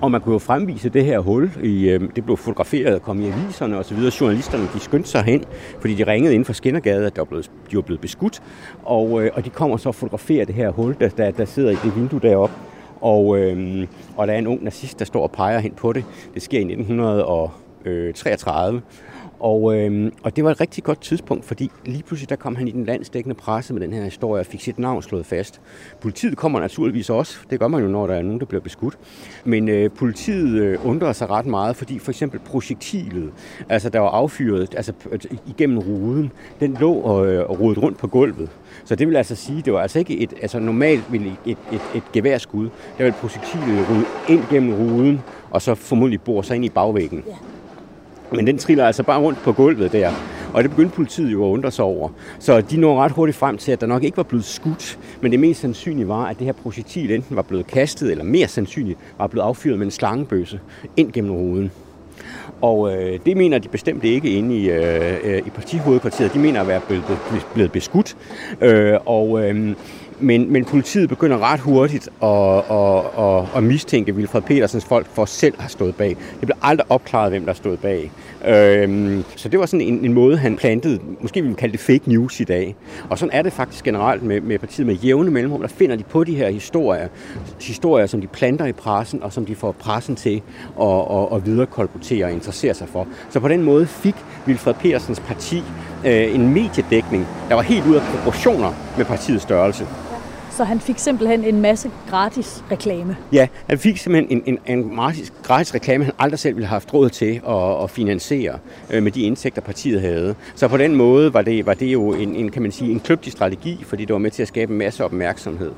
[0.00, 1.50] og man kunne jo fremvise det her hul.
[1.62, 3.98] I, øh, det blev fotograferet og kom i aviserne osv.
[4.20, 5.44] Journalisterne de skyndte sig hen,
[5.80, 8.42] fordi de ringede ind fra Skinnergade, at der var blevet, de var blevet beskudt.
[8.84, 11.70] Og, øh, og de kommer så og fotograferer det her hul, der, der, der sidder
[11.70, 12.54] i det vindue deroppe.
[13.00, 16.04] Og, øh, og der er en ung nazist, der står og peger hen på det.
[16.34, 18.82] Det sker i 1933.
[19.40, 22.68] Og, øh, og det var et rigtig godt tidspunkt, fordi lige pludselig der kom han
[22.68, 25.60] i den landsdækkende presse med den her historie og fik sit navn slået fast.
[26.00, 28.98] Politiet kommer naturligvis også, det gør man jo, når der er nogen, der bliver beskudt.
[29.44, 33.30] Men øh, politiet øh, undrer sig ret meget, fordi for eksempel projektilet,
[33.68, 34.92] altså der var affyret altså,
[35.46, 38.50] igennem ruden, den lå og, øh, og rodet rundt på gulvet.
[38.88, 41.80] Så det vil altså sige, det var altså ikke et, altså normalt ville et, et,
[41.94, 46.64] et geværskud, der vil projektilet rode ind gennem ruden, og så formodentlig bor sig ind
[46.64, 47.24] i bagvæggen.
[47.26, 47.32] Ja.
[48.36, 50.12] Men den triller altså bare rundt på gulvet der.
[50.54, 52.08] Og det begyndte politiet jo at undre sig over.
[52.38, 55.32] Så de når ret hurtigt frem til, at der nok ikke var blevet skudt, men
[55.32, 58.98] det mest sandsynlige var, at det her projektil enten var blevet kastet, eller mere sandsynligt
[59.18, 60.60] var blevet affyret med en slangebøsse
[60.96, 61.70] ind gennem ruden.
[62.60, 66.34] Og øh, det mener de bestemt ikke inde i, øh, øh i partihovedkvarteret.
[66.34, 67.04] De mener at være blevet,
[67.54, 68.16] blevet beskudt.
[68.60, 69.74] Øh, og øh,
[70.20, 75.24] men, men politiet begynder ret hurtigt at, at, at, at mistænke Vilfred Petersens folk for
[75.24, 76.08] selv at have stået bag.
[76.08, 78.10] Det blev aldrig opklaret, hvem der stod bag.
[78.46, 81.80] Øhm, så det var sådan en, en måde, han plantede, måske vi vil kalde det
[81.80, 82.76] fake news i dag.
[83.10, 85.60] Og sådan er det faktisk generelt med, med partiet med jævne mellemrum.
[85.60, 87.08] Der finder de på de her historier,
[87.60, 90.42] historier, som de planter i pressen, og som de får pressen til
[90.80, 93.06] at, at, at viderekolportere og interessere sig for.
[93.30, 94.14] Så på den måde fik
[94.46, 95.62] Vilfred Petersens parti
[96.06, 99.86] øh, en mediedækning, der var helt ude af proportioner med partiets størrelse.
[100.58, 103.16] Så han fik simpelthen en masse gratis reklame.
[103.32, 106.74] Ja, han fik simpelthen en, en, en gratis, gratis reklame, han aldrig selv ville have
[106.74, 108.58] haft råd til at, at finansiere
[108.90, 110.34] øh, med de indtægter, partiet havde.
[110.54, 113.00] Så på den måde var det, var det jo en, en, kan man sige, en
[113.00, 115.72] kløgtig strategi, fordi det var med til at skabe en masse opmærksomhed.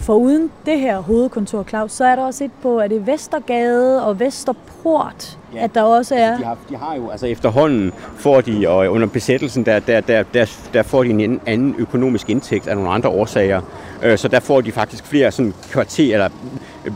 [0.00, 4.06] For uden det her hovedkontor, Claus, så er der også et på, er det Vestergade
[4.06, 5.64] og Vesterport, ja.
[5.64, 6.30] at der også er...
[6.30, 10.00] Altså, de, har, de har jo, altså efterhånden får de, og under besættelsen, der, der,
[10.00, 13.60] der, der, der får de en anden økonomisk indtægt af nogle andre årsager.
[14.02, 16.28] Øh, så der får de faktisk flere sådan kvarter, eller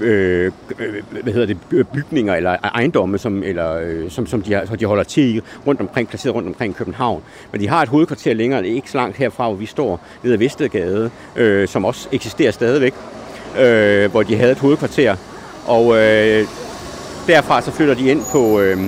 [0.00, 4.52] Øh, øh, hvad hedder det, bygninger eller e- ejendomme, som, eller, øh, som, som, de,
[4.52, 7.22] har, som de holder til rundt omkring, placeret rundt omkring København.
[7.52, 10.38] Men de har et hovedkvarter længere, ikke så langt herfra, hvor vi står, nede ad
[10.38, 12.94] Vestergade, øh, som også eksisterer stadigvæk,
[13.60, 15.16] øh, hvor de havde et hovedkvarter.
[15.66, 16.46] Og øh,
[17.26, 18.78] derfra så flytter de ind på øh,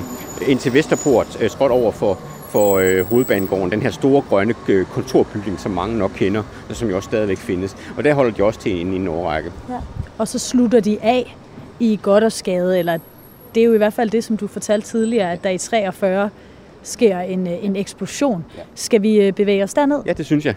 [0.49, 4.87] ind til Vesterport, øh, skråt over for for øh, hovedbanegården, den her store grønne øh,
[4.87, 7.77] kontorbygning, som mange nok kender, og som jo også stadigvæk findes.
[7.97, 9.53] Og der holder de også til inde i en årrække.
[9.69, 9.79] Ja.
[10.19, 11.37] Og så slutter de af
[11.81, 12.99] i Goddersgade, eller
[13.55, 16.31] det er jo i hvert fald det, som du fortalte tidligere, at der i 43
[16.83, 18.45] sker en, øh, en eksplosion.
[18.57, 18.63] Ja.
[18.75, 20.03] Skal vi øh, bevæge os derned?
[20.07, 20.55] Ja, det synes jeg.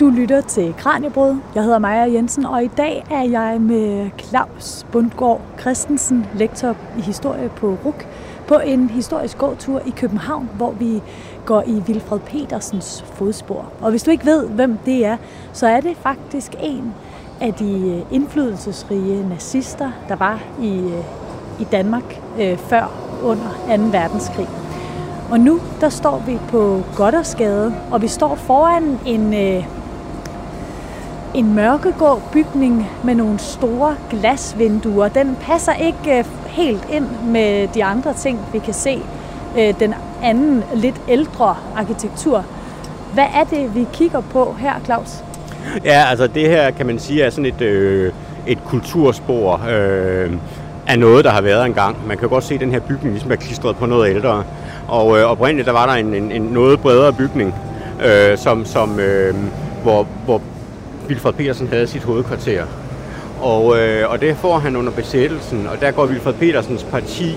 [0.00, 1.36] Du lytter til Kranjebrød.
[1.54, 7.00] Jeg hedder Maja Jensen, og i dag er jeg med Claus Bundgaard Christensen, lektor i
[7.00, 8.06] historie på RUK,
[8.48, 11.02] på en historisk gåtur i København, hvor vi
[11.46, 13.72] går i Vilfred Petersens fodspor.
[13.80, 15.16] Og hvis du ikke ved, hvem det er,
[15.52, 16.94] så er det faktisk en
[17.40, 20.92] af de indflydelsesrige nazister, der var i,
[21.60, 23.82] i Danmark øh, før under 2.
[23.82, 24.48] verdenskrig.
[25.30, 29.77] Og nu der står vi på Goddersgade, og vi står foran en øh,
[31.34, 35.08] en mørkegrå bygning med nogle store glasvinduer.
[35.08, 39.02] Den passer ikke øh, helt ind med de andre ting, vi kan se.
[39.58, 42.44] Øh, den anden, lidt ældre arkitektur.
[43.14, 45.24] Hvad er det, vi kigger på her, Claus?
[45.84, 48.12] Ja, altså det her kan man sige er sådan et, øh,
[48.46, 50.32] et kulturspor øh,
[50.86, 51.96] af noget, der har været engang.
[52.06, 54.44] Man kan godt se, at den her bygning ligesom er klistret på noget ældre.
[54.88, 57.54] Og øh, oprindeligt der var der en, en, en noget bredere bygning,
[58.04, 59.34] øh, som, som, øh,
[59.82, 60.40] hvor, hvor
[61.08, 62.64] Vilfred Petersen havde sit hovedkvarter.
[63.40, 67.36] Og, øh, og det får han under besættelsen, og der går Vilfred Petersens parti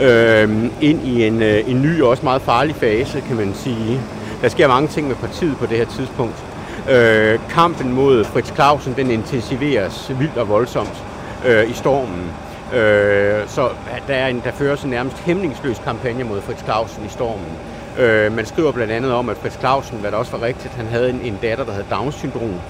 [0.00, 4.00] øh, ind i en, øh, en ny og også meget farlig fase, kan man sige.
[4.42, 6.44] Der sker mange ting med partiet på det her tidspunkt.
[6.90, 11.04] Øh, kampen mod Fritz Clausen, den intensiveres vildt og voldsomt
[11.46, 12.30] øh, i stormen.
[12.74, 13.68] Øh, så
[14.06, 17.52] der, er en, der føres en nærmest hæmningsløs kampagne mod Fritz Clausen i stormen.
[17.98, 20.86] Øh, man skriver blandt andet om, at Fritz Clausen, hvad der også var rigtigt, han
[20.86, 22.60] havde en, en datter, der havde Down-syndrom.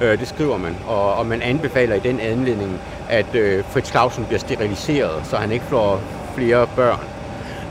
[0.00, 4.24] Øh, det skriver man, og, og man anbefaler i den anledning, at øh, Fritz Clausen
[4.24, 6.00] bliver steriliseret, så han ikke får
[6.34, 7.00] flere børn.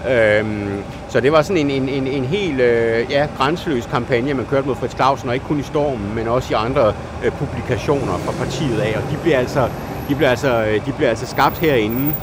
[0.09, 4.45] Øhm, så det var sådan en, en, en, en helt øh, ja, grænseløs kampagne, man
[4.45, 8.17] kørte mod Fritz Clausen, og ikke kun i Stormen, men også i andre øh, publikationer
[8.17, 9.69] fra partiet af, og de bliver altså,
[10.09, 12.13] de bliver altså, øh, de bliver altså skabt herinde.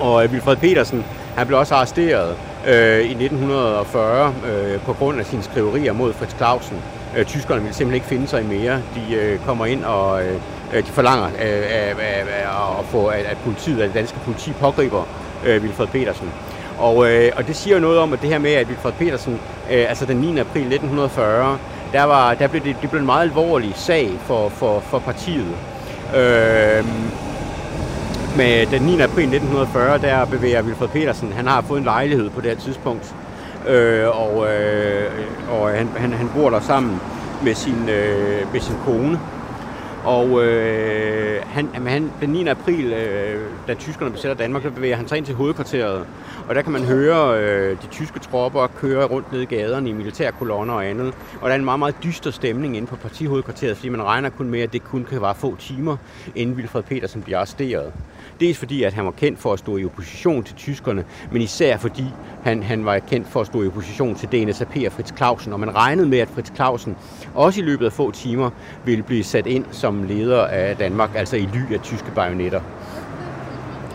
[0.00, 1.04] Og øh, Wilfred Petersen,
[1.36, 6.36] han blev også arresteret øh, i 1940 øh, på grund af sine skriverier mod Fritz
[6.36, 6.76] Clausen.
[7.16, 8.74] Øh, tyskerne vil simpelthen ikke finde sig i mere.
[8.74, 10.34] De øh, kommer ind og øh,
[10.74, 14.52] øh de forlanger øh, øh, øh, at få, at, at politiet, at det danske politi
[14.52, 15.04] pågriber
[15.46, 16.30] øh, Wilfred Petersen.
[16.78, 19.84] Og, øh, og det siger noget om, at det her med, at Wilfred Petersen, øh,
[19.88, 20.38] altså den 9.
[20.38, 21.58] april 1940,
[21.92, 25.56] der, var, der blev det, det blev en meget alvorlig sag for, for, for partiet.
[26.16, 26.84] Øh,
[28.36, 29.00] med den 9.
[29.00, 33.14] april 1940, der bevæger Wilfred Petersen, han har fået en lejlighed på det her tidspunkt,
[33.68, 35.10] øh, og, øh,
[35.50, 37.00] og han, han, han bor der sammen
[37.42, 39.20] med sin, øh, med sin kone.
[40.04, 42.48] Og øh, han, han, den 9.
[42.48, 46.06] april, øh, da tyskerne besætter Danmark, så bevæger han sig ind til hovedkvarteret.
[46.48, 49.92] Og der kan man høre øh, de tyske tropper køre rundt ned i gaderne i
[49.92, 51.14] militærkolonner og andet.
[51.40, 54.50] Og der er en meget, meget dyster stemning inde på partihovedkvarteret, fordi man regner kun
[54.50, 55.96] med, at det kun kan være få timer,
[56.34, 57.92] inden Wilfred Petersen bliver arresteret.
[58.40, 61.76] Dels fordi, at han var kendt for at stå i opposition til tyskerne, men især
[61.76, 62.04] fordi
[62.42, 65.52] han, han var kendt for at stå i opposition til DNSAP og Fritz Clausen.
[65.52, 66.96] Og man regnede med, at Fritz Clausen
[67.34, 68.50] også i løbet af få timer
[68.84, 72.60] ville blive sat ind som leder af Danmark, altså i ly af tyske bajonetter.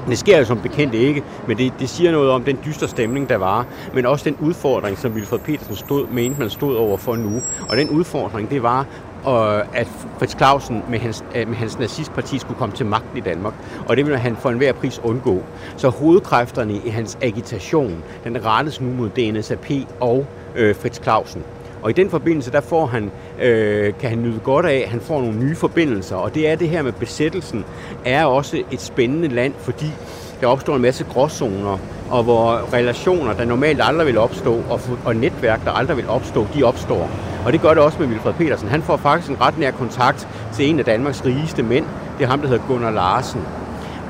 [0.07, 3.29] Det sker jo som bekendt ikke, men det, det siger noget om den dystre stemning,
[3.29, 7.15] der var, men også den udfordring, som Wilfred Petersen stod, mente, man stod over for
[7.15, 7.41] nu.
[7.69, 8.85] Og den udfordring, det var,
[9.23, 9.87] og at
[10.19, 13.53] Fritz Clausen med hans, øh, med hans nazistparti skulle komme til magten i Danmark.
[13.87, 15.43] Og det ville han for enhver pris undgå.
[15.77, 21.43] Så hovedkræfterne i hans agitation, den rettes nu mod DNSAP og øh, Fritz Clausen.
[21.83, 23.11] Og i den forbindelse, der får han,
[23.41, 26.15] øh, kan han nyde godt af, at han får nogle nye forbindelser.
[26.15, 27.65] Og det er det her med besættelsen,
[28.05, 29.91] er også et spændende land, fordi
[30.41, 31.77] der opstår en masse gråzoner,
[32.09, 36.47] og hvor relationer, der normalt aldrig vil opstå, og, og netværk, der aldrig vil opstå,
[36.55, 37.09] de opstår.
[37.45, 38.69] Og det gør det også med Wilfred Petersen.
[38.69, 41.85] Han får faktisk en ret nær kontakt til en af Danmarks rigeste mænd.
[42.17, 43.41] Det er ham, der hedder Gunnar Larsen.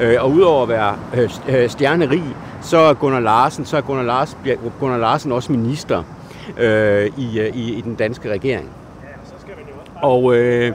[0.01, 2.23] Øh, og udover at være øh, øh, stjernerig,
[2.61, 4.37] så er Gunnar Larsen, så er Gunnar Larsen,
[4.79, 6.03] Gunnar Larsen også minister
[6.57, 8.69] øh, i, øh, i, i den danske regering.
[10.01, 10.73] Og øh,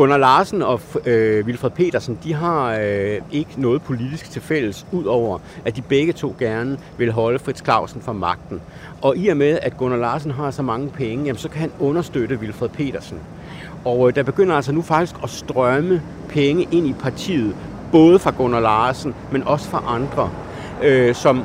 [0.00, 5.38] Gunnar Larsen og øh, Wilfred Petersen, de har øh, ikke noget politisk til fælles, udover
[5.64, 8.60] at de begge to gerne vil holde Fritz Clausen fra magten.
[9.02, 11.72] Og i og med, at Gunnar Larsen har så mange penge, jamen, så kan han
[11.80, 13.18] understøtte Wilfred Petersen.
[13.84, 17.56] Og øh, der begynder altså nu faktisk at strømme penge ind i partiet,
[17.92, 20.30] både fra Gunnar Larsen, men også fra andre,
[20.82, 21.42] øh, som,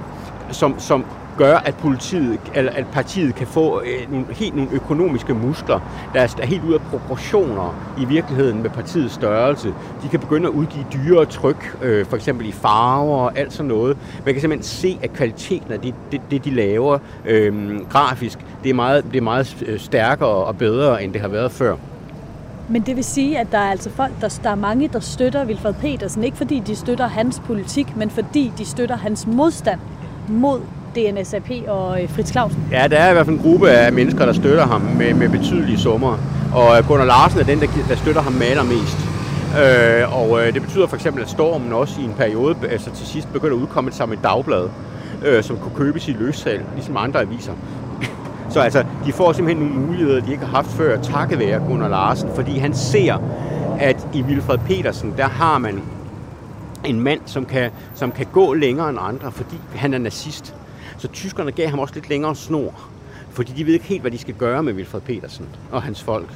[0.51, 1.05] som, som
[1.37, 5.79] gør, at politiet, eller at partiet kan få øh, nogle, helt nogle økonomiske muskler,
[6.13, 9.67] der er, der er helt ud af proportioner i virkeligheden med partiets størrelse.
[10.03, 13.67] De kan begynde at udgive dyre tryk, øh, for eksempel i farver og alt sådan
[13.67, 13.97] noget.
[14.25, 18.69] Man kan simpelthen se, at kvaliteten af det, det, det de laver øh, grafisk, det
[18.69, 21.75] er, meget, det er meget øh, stærkere og bedre, end det har været før.
[22.69, 25.45] Men det vil sige, at der er altså folk, der, der er mange, der støtter
[25.45, 29.79] Vilfred Petersen, ikke fordi de støtter hans politik, men fordi de støtter hans modstand
[30.29, 30.61] mod
[30.95, 32.67] DNSAP og øh, Fritz Clausen?
[32.71, 35.29] Ja, der er i hvert fald en gruppe af mennesker, der støtter ham med, med
[35.29, 36.17] betydelige summer.
[36.55, 38.97] Og øh, Gunnar Larsen er den, der, der støtter ham mest.
[39.59, 43.07] Øh, og øh, det betyder for eksempel, at Stormen også i en periode, altså til
[43.07, 44.69] sidst, begynder at udkomme sammen et dagblad,
[45.25, 47.53] øh, som kunne købes i løssalg, ligesom andre aviser.
[48.49, 51.87] Så altså, de får simpelthen nogle muligheder, de ikke har haft før, takket være Gunnar
[51.87, 53.17] Larsen, fordi han ser,
[53.79, 55.81] at i Wilfred Petersen, der har man
[56.85, 60.55] en mand, som kan, som kan gå længere end andre, fordi han er nazist.
[60.97, 62.89] Så tyskerne gav ham også lidt længere snor,
[63.31, 66.29] fordi de ved ikke helt, hvad de skal gøre med Wilfred Petersen og hans folk.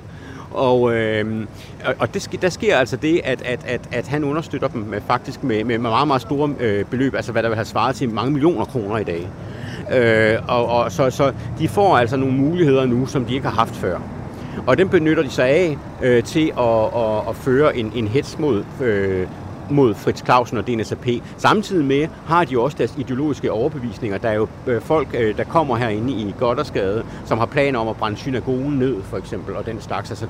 [0.51, 1.45] Og, øh,
[1.99, 5.43] og det, der sker altså det, at, at, at, at han understøtter dem med, faktisk
[5.43, 8.31] med, med meget, meget store øh, beløb, altså hvad der vil have svaret til mange
[8.31, 9.29] millioner kroner i dag.
[9.91, 13.55] Øh, og, og så, så de får altså nogle muligheder nu, som de ikke har
[13.55, 13.99] haft før.
[14.67, 18.39] Og den benytter de sig af øh, til at, at, at føre en, en hets
[18.39, 19.27] mod øh,
[19.71, 21.07] mod Fritz Clausen og DNSAP.
[21.37, 24.17] Samtidig med har de også deres ideologiske overbevisninger.
[24.17, 27.87] Der er jo øh, folk, øh, der kommer herinde i Goddersgade, som har planer om
[27.87, 30.11] at brænde synagogen ned, for eksempel, og den slags.
[30.11, 30.27] Altså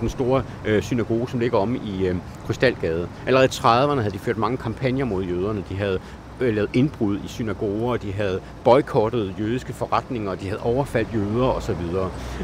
[0.00, 3.08] den store øh, synagoge, som ligger om i øh, Krystalgade.
[3.26, 5.64] Allerede i 30'erne havde de ført mange kampagner mod jøderne.
[5.68, 5.98] De havde
[6.40, 11.76] øh, lavet indbrud i synagoger, de havde boykottet jødiske forretninger, de havde overfaldt jøder osv.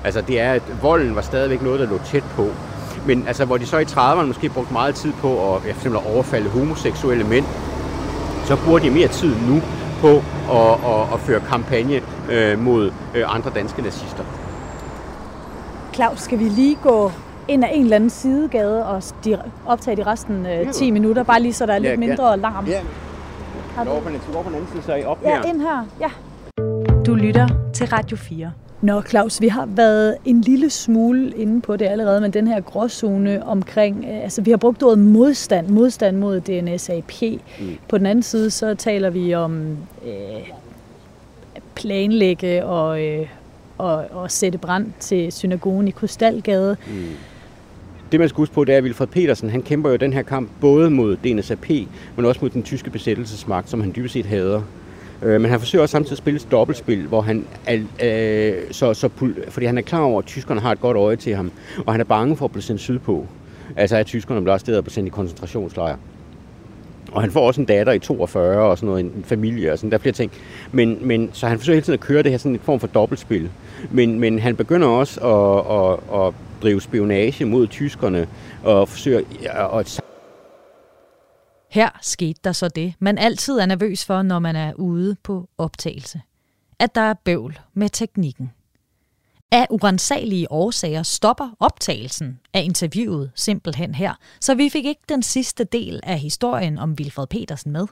[0.04, 2.48] Altså det er, at volden var stadigvæk noget, der lå tæt på.
[3.06, 5.98] Men altså, hvor de så i 30'erne måske brugte meget tid på at, ja, for
[5.98, 7.44] at overfalde homoseksuelle mænd,
[8.44, 9.62] så bruger de mere tid nu
[10.00, 14.24] på at, at, at føre kampagne øh, mod øh, andre danske nazister.
[15.94, 17.12] Claus, skal vi lige gå
[17.48, 21.40] ind ad en eller anden sidegade og de, optage de resten øh, 10 minutter, bare
[21.40, 22.36] lige så der er lidt ja, mindre ja.
[22.36, 22.66] larm?
[22.66, 22.80] Ja.
[23.78, 24.08] Over på
[24.48, 25.36] den anden side, så op ja, her.
[25.36, 25.86] Ja, ind her.
[26.00, 26.10] Ja.
[27.06, 28.52] Du lytter til Radio 4.
[28.84, 32.60] Nå, Claus, vi har været en lille smule inde på det allerede, men den her
[32.60, 37.12] gråzone omkring, øh, altså vi har brugt ordet modstand, modstand mod DNSAP.
[37.60, 37.66] Mm.
[37.88, 40.50] På den anden side, så taler vi om øh,
[41.74, 43.26] planlægge og, øh,
[43.78, 46.76] og, og sætte brand til synagogen i Krystalgade.
[46.86, 47.06] Mm.
[48.12, 50.22] Det man skal huske på, det er, at Wilfred Petersen, han kæmper jo den her
[50.22, 51.70] kamp både mod DNSAP,
[52.16, 54.62] men også mod den tyske besættelsesmagt, som han dybest set hader.
[55.22, 57.46] Øh, men han forsøger også samtidig at spille et dobbeltspil, hvor han
[58.02, 59.08] øh, så, så,
[59.48, 61.52] fordi han er klar over, at tyskerne har et godt øje til ham,
[61.86, 63.26] og han er bange for at blive sendt sydpå.
[63.76, 65.96] Altså at tyskerne bliver arresteret og blive sendt i koncentrationslejre.
[67.12, 69.90] Og han får også en datter i 42 og sådan noget, en familie og sådan,
[69.90, 70.32] der er flere ting.
[70.72, 72.86] Men, men, så han forsøger hele tiden at køre det her sådan en form for
[72.86, 73.50] dobbeltspil.
[73.90, 78.26] Men, men han begynder også at, at, at drive spionage mod tyskerne
[78.62, 79.20] og forsøger
[79.78, 80.00] at
[81.74, 85.48] her skete der så det, man altid er nervøs for, når man er ude på
[85.58, 86.20] optagelse.
[86.78, 88.50] At der er bøvl med teknikken.
[89.50, 95.64] Af urensagelige årsager stopper optagelsen af interviewet simpelthen her, så vi fik ikke den sidste
[95.64, 97.86] del af historien om Vilfred Petersen med.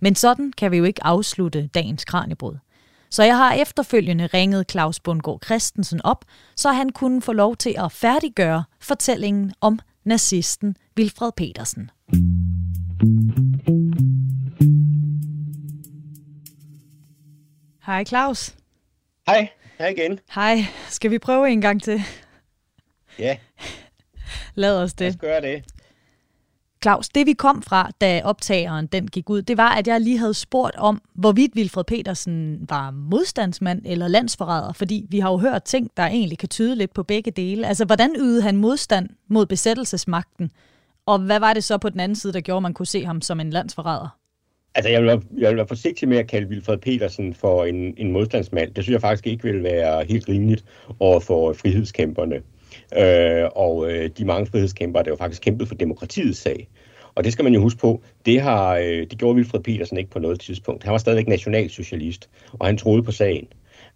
[0.00, 2.56] Men sådan kan vi jo ikke afslutte dagens kranjebrud.
[3.10, 6.24] Så jeg har efterfølgende ringet Claus Bundgaard Christensen op,
[6.56, 11.90] så han kunne få lov til at færdiggøre fortællingen om nazisten Vilfred Petersen.
[17.86, 18.54] Hej Claus.
[19.26, 20.18] Hej, hej igen.
[20.34, 20.58] Hej,
[20.88, 22.00] skal vi prøve en gang til?
[23.18, 23.36] Ja.
[24.54, 25.04] Lad os det.
[25.04, 25.64] Lad os gøre det.
[26.82, 30.18] Claus, det vi kom fra, da optageren den gik ud, det var, at jeg lige
[30.18, 35.62] havde spurgt om, hvorvidt Vilfred Petersen var modstandsmand eller landsforræder, fordi vi har jo hørt
[35.62, 37.66] ting, der egentlig kan tyde lidt på begge dele.
[37.66, 40.50] Altså, hvordan ydede han modstand mod besættelsesmagten,
[41.10, 43.04] og hvad var det så på den anden side, der gjorde, at man kunne se
[43.04, 44.08] ham som en landsforræder?
[44.74, 47.94] Altså, jeg vil, være, jeg vil være forsigtig med at kalde Vilfred Petersen for en,
[47.96, 48.74] en modstandsmand.
[48.74, 50.64] Det synes jeg faktisk ikke vil være helt rimeligt
[51.00, 52.36] over for frihedskæmperne.
[52.98, 56.68] Øh, og øh, de mange frihedskæmpere, der jo faktisk kæmpede for demokratiets sag.
[57.14, 60.10] Og det skal man jo huske på, det, har, øh, det gjorde Vilfred Petersen ikke
[60.10, 60.84] på noget tidspunkt.
[60.84, 63.46] Han var stadigvæk nationalsocialist, og han troede på sagen.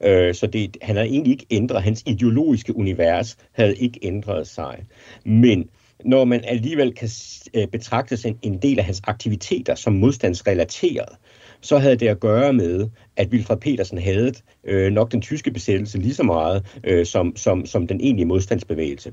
[0.05, 4.85] Øh, så det, han havde egentlig ikke ændret, hans ideologiske univers havde ikke ændret sig.
[5.25, 5.69] Men
[6.05, 7.09] når man alligevel kan
[7.55, 11.09] øh, betragtes betragte en, en del af hans aktiviteter som modstandsrelateret,
[11.61, 15.99] så havde det at gøre med, at Wilfred Petersen havde øh, nok den tyske besættelse
[15.99, 19.13] lige så meget øh, som, som, som den egentlige modstandsbevægelse.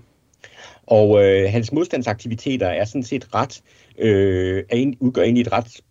[0.87, 3.61] Og øh, hans modstandsaktiviteter er sådan set ret,
[3.97, 5.81] øh, er, udgør egentlig et ret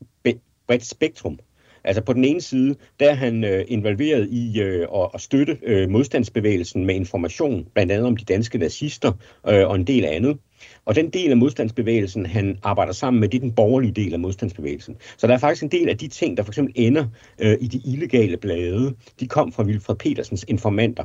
[0.66, 1.38] bredt spektrum.
[1.84, 5.58] Altså på den ene side, der er han øh, involveret i øh, at, at støtte
[5.62, 9.12] øh, modstandsbevægelsen med information, blandt andet om de danske nazister
[9.48, 10.38] øh, og en del andet.
[10.84, 14.20] Og den del af modstandsbevægelsen, han arbejder sammen med, det er den borgerlige del af
[14.20, 14.96] modstandsbevægelsen.
[15.16, 17.06] Så der er faktisk en del af de ting, der for eksempel ender
[17.38, 21.04] øh, i de illegale blade, de kom fra Wilfred Petersens informanter.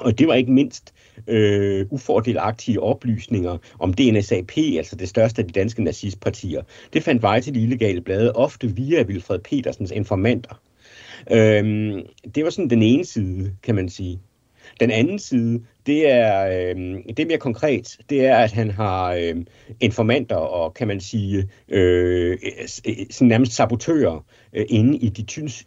[0.00, 0.94] Og det var ikke mindst
[1.26, 6.62] øh, ufordelagtige oplysninger om DNSAP, altså det største af de danske nazistpartier.
[6.92, 10.60] Det fandt vej til de illegale blade, ofte via Vilfred Petersens informanter.
[11.30, 11.94] Øh,
[12.34, 14.20] det var sådan den ene side, kan man sige.
[14.80, 16.76] Den anden side, det er, øh,
[17.08, 17.98] det er mere konkret.
[18.10, 19.36] Det er, at han har øh,
[19.80, 22.38] informanter og, kan man sige, øh,
[22.86, 25.22] øh, sådan nærmest sabotører øh, inde i de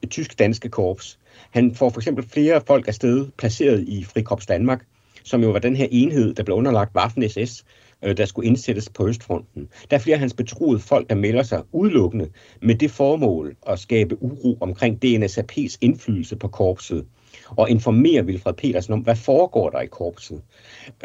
[0.08, 1.20] tysk-danske korps.
[1.54, 4.86] Han får for eksempel flere folk afsted placeret i Frikorps Danmark,
[5.24, 7.64] som jo var den her enhed, der blev underlagt Waffen-SS,
[8.04, 9.70] øh, der skulle indsættes på Østfronten.
[9.92, 12.30] Der er flere af hans betroede folk, der melder sig udelukkende
[12.62, 17.06] med det formål at skabe uro omkring DNSAP's indflydelse på korpset
[17.58, 20.42] og informere Vilfred Petersen om, hvad foregår der i korpset.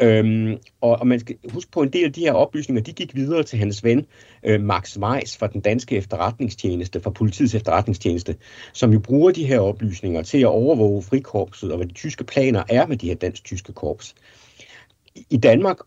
[0.01, 3.15] Øhm, og, og man skal huske på, en del af de her oplysninger, de gik
[3.15, 4.05] videre til hans ven
[4.43, 8.35] øh, Max Weiss fra den danske efterretningstjeneste, fra politiets efterretningstjeneste,
[8.73, 12.63] som jo bruger de her oplysninger til at overvåge frikorpset og hvad de tyske planer
[12.69, 14.15] er med de her dansk-tyske korps.
[15.29, 15.77] I Danmark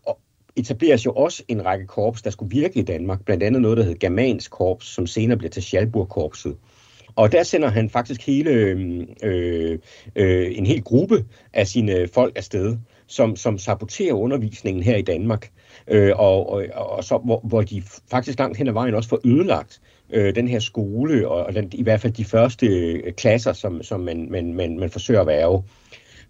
[0.55, 3.83] etableres jo også en række korps, der skulle virke i Danmark, blandt andet noget, der
[3.83, 6.55] hed Germansk Korps, som senere bliver til Schalburg-korpset.
[7.15, 8.51] Og der sender han faktisk hele
[9.23, 9.79] øh,
[10.15, 15.51] øh, en hel gruppe af sine folk afsted, som, som saboterer undervisningen her i Danmark,
[15.87, 19.19] øh, og, og, og så, hvor, hvor de faktisk langt hen ad vejen også får
[19.25, 23.53] ødelagt øh, den her skole, og, og den, i hvert fald de første øh, klasser,
[23.53, 25.63] som, som man, man, man, man forsøger at værve.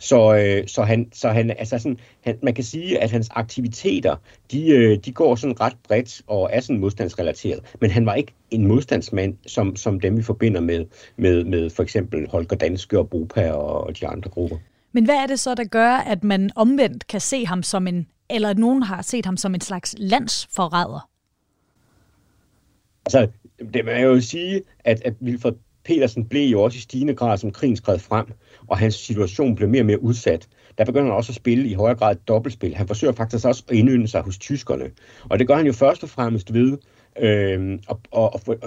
[0.04, 4.16] Så, øh, så, han, så han, altså sådan, han, man kan sige, at hans aktiviteter,
[4.51, 7.60] de, øh, de går sådan ret bredt og er sådan modstandsrelateret.
[7.82, 10.86] Men han var ikke en modstandsmand, som, som dem vi forbinder med,
[11.18, 14.58] med, med for eksempel Holger Danske og Bopa og, og de andre grupper.
[14.91, 18.08] Men hvad er det så, der gør, at man omvendt kan se ham som en,
[18.30, 21.10] eller at nogen har set ham som en slags landsforræder?
[23.06, 23.28] Altså,
[23.74, 25.54] det man jo sige, at, at Wilfred
[25.86, 28.26] Petersen blev jo også i stigende grad, som krigen skred frem,
[28.68, 30.48] og hans situation blev mere og mere udsat.
[30.78, 32.76] Der begynder han også at spille i højere grad et dobbeltspil.
[32.76, 34.92] Han forsøger faktisk også at indynde sig hos tyskerne.
[35.30, 36.78] Og det gør han jo først og fremmest ved
[37.20, 38.58] øh, og, og, og for,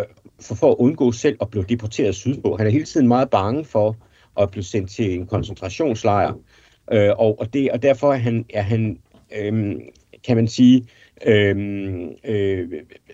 [0.40, 2.56] for, for at undgå selv at blive deporteret sydpå.
[2.56, 3.96] Han er hele tiden meget bange for
[4.40, 6.34] at blive sendt til en koncentrationslejr.
[6.92, 8.98] Øh, og, og, det, og derfor er han, er han
[9.36, 9.74] øh,
[10.26, 10.86] kan man sige,
[11.26, 12.68] Øhm, øh,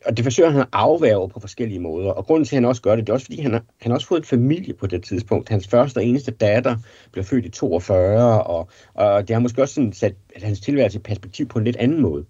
[0.07, 2.11] og det forsøger han at afværge på forskellige måder.
[2.11, 3.91] Og grunden til, at han også gør det, det er også, fordi han har, han
[3.91, 5.49] har også fået en familie på det tidspunkt.
[5.49, 6.77] Hans første og eneste datter
[7.13, 11.03] blev født i 42, og, og det har måske også sådan sat hans tilværelse i
[11.03, 12.25] perspektiv på en lidt anden måde.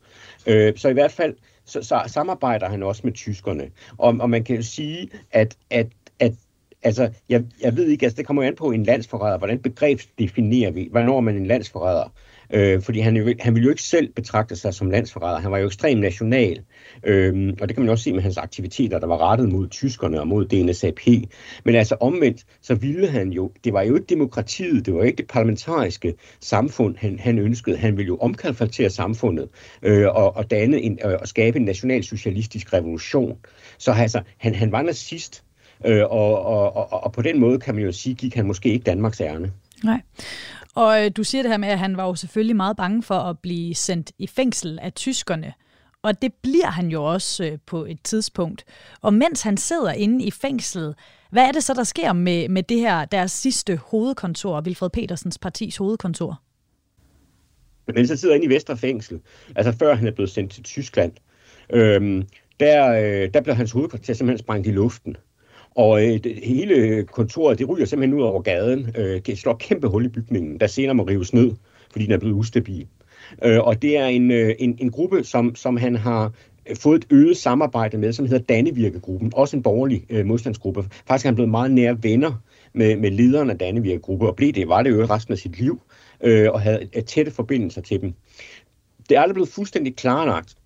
[0.47, 3.70] Øh, så i hvert fald så, så samarbejder han også med tyskerne.
[3.99, 5.87] Og, og man kan jo sige, at, at,
[6.18, 6.33] at
[6.85, 9.39] Altså, jeg, jeg ved ikke, altså det kommer jo an på en landsforræder.
[9.39, 10.89] Hvordan begrebsdefinerer vi?
[10.91, 12.12] Hvornår er man en landsforræder?
[12.53, 15.40] Øh, fordi han, han ville jo ikke selv betragte sig som landsforræder.
[15.40, 16.62] Han var jo ekstremt national.
[17.05, 20.20] Øh, og det kan man også se med hans aktiviteter, der var rettet mod tyskerne
[20.20, 21.00] og mod DNSAP.
[21.64, 25.16] Men altså omvendt, så ville han jo, det var jo ikke demokratiet, det var ikke
[25.16, 27.76] det parlamentariske samfund, han, han ønskede.
[27.76, 29.48] Han ville jo omkalfatere samfundet
[29.82, 33.38] øh, og, og, danne en, øh, og skabe en nationalsocialistisk revolution.
[33.78, 35.44] Så altså, han, han var nazist,
[35.86, 38.68] øh, og, og, og, og på den måde kan man jo sige, gik han måske
[38.68, 39.53] ikke Danmarks ærne.
[39.84, 40.00] Nej.
[40.75, 43.14] Og øh, du siger det her med, at han var jo selvfølgelig meget bange for
[43.14, 45.53] at blive sendt i fængsel af tyskerne.
[46.03, 48.64] Og det bliver han jo også øh, på et tidspunkt.
[49.01, 50.95] Og mens han sidder inde i fængslet,
[51.31, 55.39] hvad er det så, der sker med, med det her, deres sidste hovedkontor, Vilfred Petersens
[55.39, 56.43] partis hovedkontor?
[57.87, 59.20] Men han sidder inde i Vestre Fængsel,
[59.57, 61.12] altså før han er blevet sendt til Tyskland,
[61.70, 62.23] øhm,
[62.61, 65.16] der, øh, der blev hans hovedkvarter simpelthen sprængt i luften.
[65.75, 68.91] Og øh, det, hele kontoret, det ryger simpelthen ud over gaden.
[68.99, 71.51] Øh, det slår kæmpe hul i bygningen, der senere må rives ned,
[71.93, 72.87] fordi den er blevet ustabil.
[73.45, 76.33] Øh, og det er en, øh, en, en gruppe, som, som han har
[76.77, 80.85] fået et øget samarbejde med, som hedder Dannevirkegruppen, også en borgerlig øh, modstandsgruppe.
[81.07, 82.43] Faktisk er han blevet meget nære venner
[82.73, 85.81] med, med lederen af Dannevirkegruppen, og blev det, var det jo resten af sit liv,
[86.20, 88.14] øh, og havde øh, tætte forbindelser til dem.
[89.09, 90.57] Det er aldrig blevet fuldstændig klarlagt,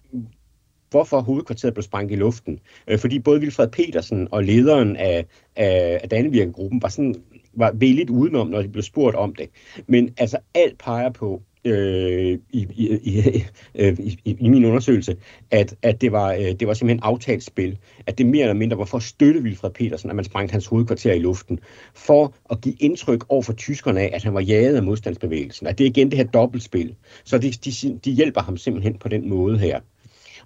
[0.90, 2.58] hvorfor hovedkvarteret blev sprængt i luften.
[2.88, 5.26] Øh, fordi både Vilfred Petersen og lederen af,
[5.56, 7.14] af, af Dannevirkegruppen var sådan
[7.56, 9.48] var lidt udenom, når de blev spurgt om det.
[9.86, 13.42] Men altså alt peger på, øh, i, i,
[13.74, 15.16] øh, i, i, i min undersøgelse,
[15.50, 17.78] at, at det, var, øh, det var simpelthen aftalt spil.
[18.06, 20.66] At det mere eller mindre var for at støtte Wilfred Petersen, at man sprængte hans
[20.66, 21.60] hovedkvarter i luften,
[21.94, 25.66] for at give indtryk over for tyskerne af, at han var jaget af modstandsbevægelsen.
[25.66, 26.94] At det er igen det her dobbeltspil.
[27.24, 29.80] Så de, de, de hjælper ham simpelthen på den måde her.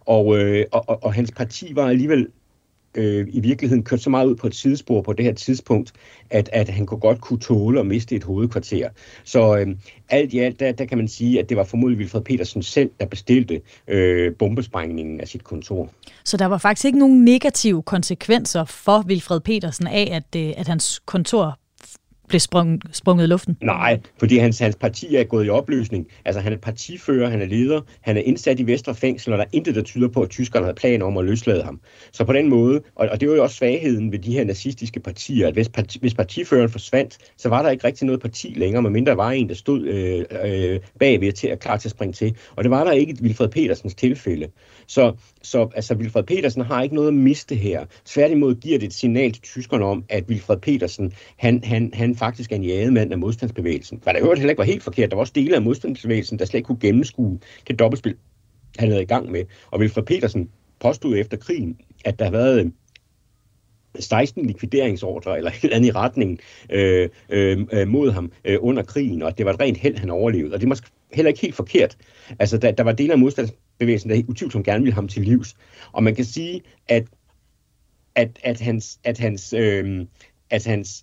[0.01, 2.27] Og, øh, og, og, og hans parti var alligevel
[2.95, 5.93] øh, i virkeligheden kørt så meget ud på et sidespor på det her tidspunkt,
[6.31, 8.89] at, at han kunne godt kunne tåle at miste et hovedkvarter.
[9.25, 9.67] Så øh,
[10.09, 12.91] alt i alt, der, der kan man sige, at det var formodentlig Wilfred Petersen selv,
[13.01, 15.91] der bestilte øh, bombesprængningen af sit kontor.
[16.25, 20.69] Så der var faktisk ikke nogen negative konsekvenser for Wilfred Petersen af, at, øh, at
[20.69, 21.60] hans kontor
[22.31, 23.57] blev sprung, sprunget i luften?
[23.63, 26.07] Nej, fordi hans, hans parti er gået i opløsning.
[26.25, 29.45] Altså han er partifører, han er leder, han er indsat i Vestre Fængsel, og der
[29.45, 31.81] er intet, der tyder på, at tyskerne havde planer om at løslade ham.
[32.13, 35.01] Så på den måde, og, og det var jo også svagheden ved de her nazistiske
[35.01, 38.83] partier, at hvis, parti, hvis partiføreren forsvandt, så var der ikke rigtig noget parti længere,
[38.83, 42.13] medmindre der var en, der stod øh, øh, bagved til at klar til at springe
[42.13, 42.37] til.
[42.57, 44.47] Og det var der ikke i Wilfred Petersens tilfælde.
[44.87, 45.13] Så,
[45.43, 47.85] så altså, Wilfred Petersen har ikke noget at miste her.
[48.05, 52.53] Tværtimod giver det et signal til tyskerne om, at Wilfred Petersen, han, han, han faktisk
[52.53, 54.01] er en jademand af modstandsbevægelsen.
[54.03, 55.11] Hvad der øvrigt heller ikke var helt forkert.
[55.11, 57.39] Der var også dele af modstandsbevægelsen, der slet ikke kunne gennemskue
[57.69, 58.15] det dobbeltspil,
[58.79, 59.45] han havde i gang med.
[59.71, 62.71] Og Wilfred Petersen påstod efter krigen, at der havde været øh,
[63.99, 66.39] 16 likvideringsordre eller et eller andet i retningen
[66.71, 69.99] øh, øh, øh, mod ham øh, under krigen, og at det var et rent held,
[69.99, 70.55] han overlevede.
[70.55, 71.97] Og det er måske heller ikke helt forkert.
[72.39, 75.55] Altså, der, der var dele af modstandsbevægelsen, der utvivlsomt gerne ville ham til livs.
[75.93, 77.05] Og man kan sige, at,
[78.15, 80.07] at, at hans, at hans, øh,
[80.51, 81.03] at hans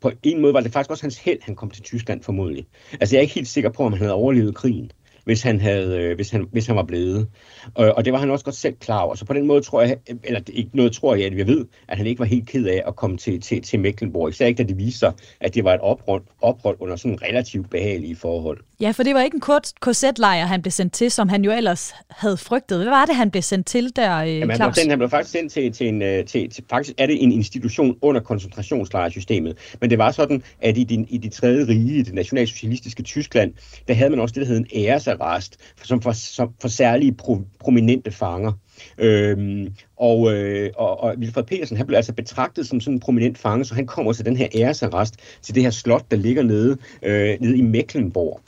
[0.00, 2.66] på en måde var det faktisk også hans held, han kom til Tyskland formodentlig.
[3.00, 4.92] Altså jeg er ikke helt sikker på, om han havde overlevet krigen
[5.26, 7.28] hvis han, havde, øh, hvis han, hvis han var blevet.
[7.74, 9.14] Og, og det var han også godt selv klar over.
[9.14, 11.96] Så på den måde tror jeg, eller ikke noget tror jeg, at vi ved, at
[11.96, 14.28] han ikke var helt ked af at komme til, til, til Mecklenburg.
[14.28, 17.70] Især ikke, da det viste sig, at det var et ophold, ophold under sådan relativt
[17.70, 18.60] behagelige forhold.
[18.80, 21.52] Ja, for det var ikke en kort korsetlejr, han blev sendt til, som han jo
[21.52, 22.78] ellers havde frygtet.
[22.78, 24.78] Hvad var det, han blev sendt til der, øh, Jamen, Claus?
[24.78, 27.32] Han, han blev faktisk sendt til, til en, øh, til, til, faktisk er det en
[27.32, 29.58] institution under koncentrationslejrsystemet.
[29.80, 33.52] Men det var sådan, at i, din, i de tredje rige, i det nationalsocialistiske Tyskland,
[33.88, 37.12] der havde man også det, der hed en æres husarrest som for, som for særlige
[37.12, 38.52] pro, prominente fanger.
[38.98, 43.38] Øhm, og, øh, og, og Wilfred Petersen, han blev altså betragtet som sådan en prominent
[43.38, 46.76] fange, så han kommer til den her æresarrest til det her slot, der ligger nede,
[47.02, 48.40] øh, nede i Mecklenburg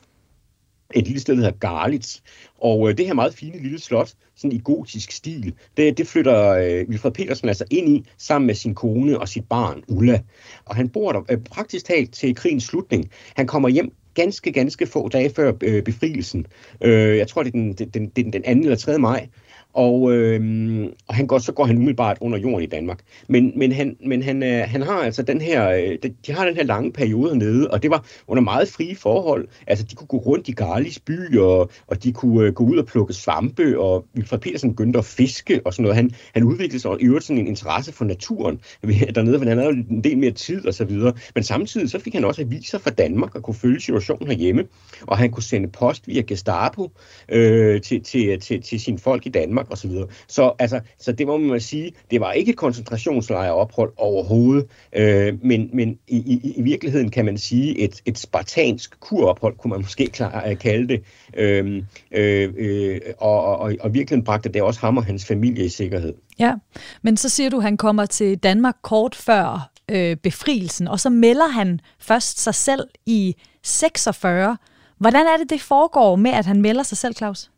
[0.95, 2.21] et lille sted, der hedder Garlitz.
[2.59, 6.49] Og øh, det her meget fine lille slot, sådan i gotisk stil, det, det flytter
[6.49, 10.23] øh, Wilfred Petersen altså ind i, sammen med sin kone og sit barn, Ulla.
[10.65, 13.11] Og han bor der øh, praktisk talt til krigens slutning.
[13.37, 16.47] Han kommer hjem ganske, ganske få dage før øh, befrielsen.
[16.81, 18.51] Øh, jeg tror, det er den, den, den, den 2.
[18.51, 18.99] eller 3.
[18.99, 19.29] maj.
[19.79, 22.99] Og, øh, og han går, så går han umiddelbart under jorden i Danmark.
[23.29, 26.57] Men, men, han, men han, øh, han har altså den her, øh, de har den
[26.57, 29.49] her lange periode nede, og det var under meget frie forhold.
[29.67, 32.77] Altså, de kunne gå rundt i Garlis by, og, og de kunne øh, gå ud
[32.77, 35.97] og plukke svampe, og Wilfred Petersen begyndte at fiske og sådan noget.
[35.97, 38.61] Han, han udviklede sig i øvrigt sådan en interesse for naturen
[39.15, 41.13] dernede, for han havde en del mere tid og så videre.
[41.35, 44.65] Men samtidig så fik han også aviser fra Danmark og kunne følge situationen herhjemme,
[45.03, 46.91] og han kunne sende post via Gestapo
[47.29, 49.91] øh, til, til, til, til sine folk i Danmark osv.
[49.91, 55.35] Så, så, altså, så det må man sige, det var ikke et koncentrationslejrophold overhovedet, øh,
[55.43, 59.81] men, men i, i, i virkeligheden kan man sige et, et spartansk kurophold, kunne man
[59.81, 61.03] måske klar, øh, kalde det,
[61.37, 61.83] øh,
[62.13, 66.15] øh, øh, og, og, og virkelig bragte det også ham og hans familie i sikkerhed.
[66.39, 66.55] Ja,
[67.03, 71.11] men så siger du, at han kommer til Danmark kort før øh, befrielsen, og så
[71.11, 73.37] melder han først sig selv i
[73.69, 74.57] 46.
[74.99, 77.51] Hvordan er det, det foregår med, at han melder sig selv, Claus?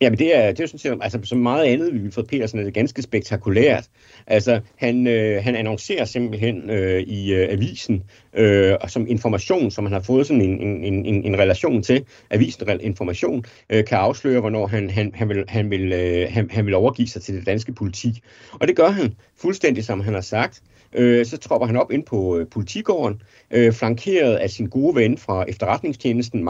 [0.00, 2.64] Jamen det er, det er sådan set, altså som meget andet vi fået Petersen er
[2.64, 3.88] det ganske spektakulært.
[4.26, 8.02] Altså han, øh, han annoncerer simpelthen øh, i øh, avisen
[8.34, 12.04] øh, som information, som han har fået sådan en, en, en, en relation til.
[12.30, 16.66] Avisen information øh, kan afsløre, hvornår han, han, han, vil, han, vil, øh, han, han
[16.66, 18.22] vil overgive sig til det danske politik.
[18.52, 20.62] Og det gør han fuldstændig, som han har sagt.
[20.92, 25.18] Øh, så tropper han op ind på øh, politigården, øh, flankeret af sin gode ven
[25.18, 26.44] fra efterretningstjenesten,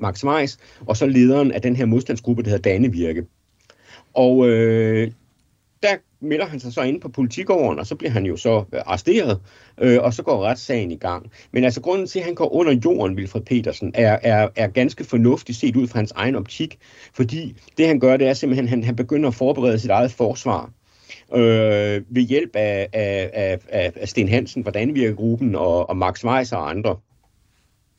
[0.00, 3.26] Max Weiss, og så lederen af den her modstandsgruppe, der hedder Dannevirke.
[4.14, 5.10] Og øh,
[5.82, 8.80] der melder han sig så ind på politikåren, og så bliver han jo så øh,
[8.86, 9.40] arresteret,
[9.80, 11.30] øh, og så går retssagen i gang.
[11.52, 15.04] Men altså grunden til, at han går under jorden, Wilfred Petersen, er, er, er ganske
[15.04, 16.78] fornuftigt set ud fra hans egen optik,
[17.14, 20.12] fordi det han gør, det er simpelthen, at han, han begynder at forberede sit eget
[20.12, 20.70] forsvar
[21.34, 23.30] øh, ved hjælp af, af,
[23.68, 26.96] af, af Sten Hansen fra Danvirke-gruppen og, og Max Weiss og andre.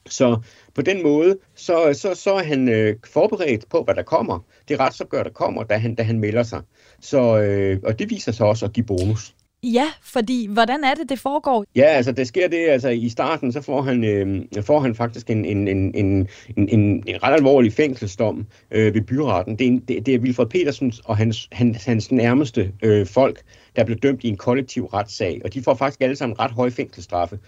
[0.05, 0.41] Så
[0.75, 4.39] på den måde, så, så, så er han øh, forberedt på, hvad der kommer.
[4.67, 6.61] Det retsopgør, der kommer, da han, da han melder sig.
[7.01, 9.35] Så, øh, og det viser sig også at give bonus.
[9.63, 11.65] Ja, fordi hvordan er det, det foregår?
[11.75, 15.29] Ja, altså det sker det, altså i starten, så får han, øh, får han faktisk
[15.29, 19.55] en, en, en, en, en, en, en ret alvorlig fængselsdom øh, ved byretten.
[19.55, 23.41] Det er, det, det er Wilfred Petersens og hans, hans, hans nærmeste øh, folk,
[23.75, 26.71] der blev dømt i en kollektiv retssag, og de får faktisk alle sammen ret høje
[26.71, 27.39] fængselsstraffe.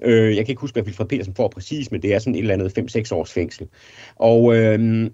[0.00, 2.38] Øh, jeg kan ikke huske, hvad Wilfred Petersen får præcis, men det er sådan et
[2.38, 2.78] eller andet
[3.12, 3.68] 5-6 års fængsel.
[4.16, 5.10] Og øh,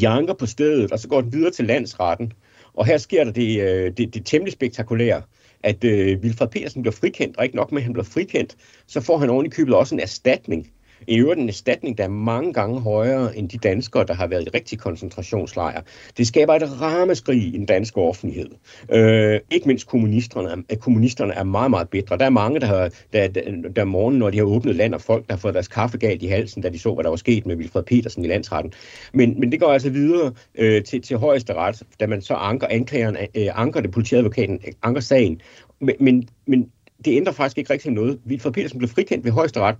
[0.00, 2.32] de anker på stedet, og så går den videre til landsretten.
[2.78, 5.22] Og her sker der det, øh, det, det temmelig spektakulære,
[5.62, 8.56] at øh, Vilfred Petersen bliver frikendt, og ikke nok med, at han bliver frikendt,
[8.86, 10.70] så får han oven i købet også en erstatning
[11.08, 14.46] i øvrigt en erstatning, der er mange gange højere end de danskere, der har været
[14.46, 15.82] i rigtig koncentrationslejre.
[16.16, 18.48] Det skaber et rammeskrig i den danske offentlighed.
[18.92, 22.18] Øh, ikke mindst kommunisterne, kommunisterne er meget, meget bedre.
[22.18, 23.42] Der er mange, der har, der, der,
[23.76, 26.22] der morgen, når de har åbnet land, og folk, der har fået deres kaffe galt
[26.22, 28.72] i halsen, da de så, hvad der var sket med Wilfred Petersen i landsretten.
[29.12, 32.66] Men, men det går altså videre øh, til, til højeste ret, da man så anker
[32.70, 35.40] anklageren, øh, anker det politiadvokaten, anker sagen.
[35.80, 36.70] Men, men, men
[37.04, 38.20] det ændrer faktisk ikke rigtig noget.
[38.24, 39.76] Vilfred Petersen blev frikendt ved højesteret.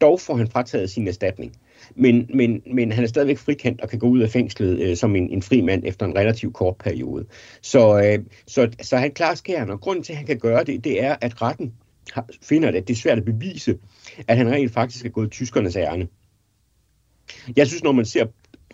[0.00, 1.56] Dog får han frataget sin erstatning.
[1.94, 5.16] Men, men, men han er stadigvæk frikendt og kan gå ud af fængslet øh, som
[5.16, 7.26] en, en fri mand efter en relativt kort periode.
[7.62, 10.84] Så, øh, så, så han klarer skæren, og grunden til, at han kan gøre det,
[10.84, 11.72] det er, at retten
[12.12, 13.78] har, finder det, at det er svært at bevise,
[14.28, 16.08] at han rent faktisk er gået tyskernes ærne.
[17.56, 18.26] Jeg synes, når man ser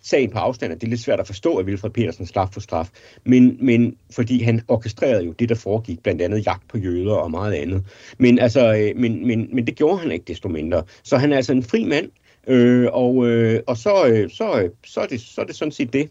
[0.02, 2.60] sagen på afstand, at det er lidt svært at forstå, at Wilfred Petersen straf for
[2.60, 2.88] straf.
[3.24, 7.30] Men, men fordi han orkestrerede jo det, der foregik, blandt andet jagt på jøder og
[7.30, 7.84] meget andet.
[8.18, 10.82] Men, altså, øh, men, men, men det gjorde han ikke desto mindre.
[11.02, 12.10] Så han er altså en fri mand,
[12.46, 15.72] øh, og, øh, og så, øh, så, øh, så, er det, så er det sådan
[15.72, 16.10] set det.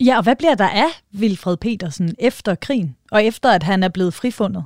[0.00, 3.88] Ja, og hvad bliver der af Wilfred Petersen efter krigen, og efter at han er
[3.88, 4.64] blevet frifundet?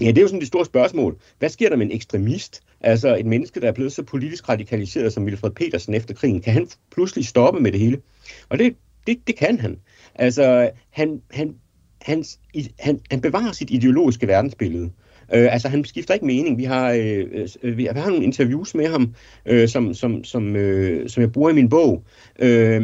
[0.00, 1.20] Ja, det er jo sådan det store spørgsmål.
[1.38, 2.62] Hvad sker der med en ekstremist?
[2.80, 6.40] Altså et menneske, der er blevet så politisk radikaliseret som Wilfred Petersen efter krigen.
[6.40, 8.00] Kan han pludselig stoppe med det hele?
[8.48, 8.76] Og det,
[9.06, 9.78] det, det kan han.
[10.14, 11.54] Altså, han, han,
[12.02, 12.40] hans,
[12.80, 14.90] han, han bevarer sit ideologiske verdensbillede.
[15.34, 16.58] Øh, altså, han skifter ikke mening.
[16.58, 19.14] Vi har, øh, øh vi har nogle interviews med ham,
[19.46, 22.02] øh, som, som, som, øh, som jeg bruger i min bog,
[22.38, 22.80] øh,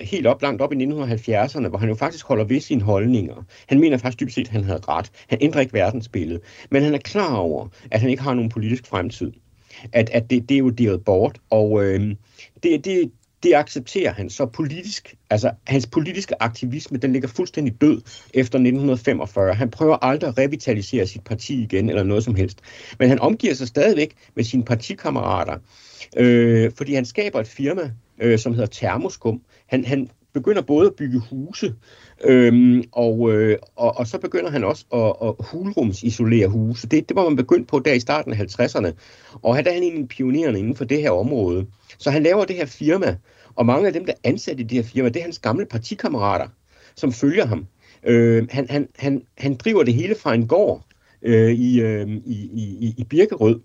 [0.00, 3.44] helt op langt op i 1970'erne, hvor han jo faktisk holder ved sine holdninger.
[3.66, 5.10] Han mener faktisk dybt set, at han havde ret.
[5.28, 6.42] Han ændrer ikke verdensbilledet.
[6.70, 9.32] Men han er klar over, at han ikke har nogen politisk fremtid.
[9.92, 12.00] At, at det, det er jo deret bort, og øh,
[12.62, 13.10] det, det,
[13.44, 15.14] det accepterer han så politisk.
[15.30, 18.00] Altså, hans politiske aktivisme, den ligger fuldstændig død
[18.34, 19.54] efter 1945.
[19.54, 22.58] Han prøver aldrig at revitalisere sit parti igen, eller noget som helst.
[22.98, 25.58] Men han omgiver sig stadigvæk med sine partikammerater,
[26.16, 27.90] øh, fordi han skaber et firma,
[28.20, 29.42] øh, som hedder Thermoskum.
[29.66, 31.74] Han, han begynder både at bygge huse,
[32.24, 36.88] øhm, og, øh, og, og så begynder han også at, at hulrumsisolere huse.
[36.88, 38.92] Det, det var man begyndt på der i starten af 50'erne.
[39.42, 41.66] Og han er han en pionerende inden for det her område.
[41.98, 43.16] Så han laver det her firma,
[43.56, 45.66] og mange af dem, der er ansat i det her firma, det er hans gamle
[45.66, 46.48] partikammerater,
[46.94, 47.66] som følger ham.
[48.04, 50.84] Øh, han, han, han, han driver det hele fra en gård
[51.22, 52.34] øh, i, øh, i,
[52.80, 53.60] i, i Birkerød,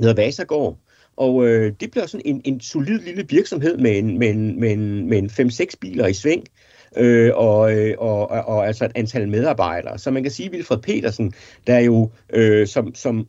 [0.00, 0.78] hedder Vasagård.
[1.16, 4.72] Og øh, det bliver sådan en, en solid lille virksomhed med en, med en, med
[4.72, 6.44] en, med en 5-6 biler i sving,
[6.96, 9.98] øh, og, øh, og, og, og altså et antal medarbejdere.
[9.98, 11.32] Så man kan sige, at Wilfred Petersen,
[11.66, 13.28] der jo øh, som, som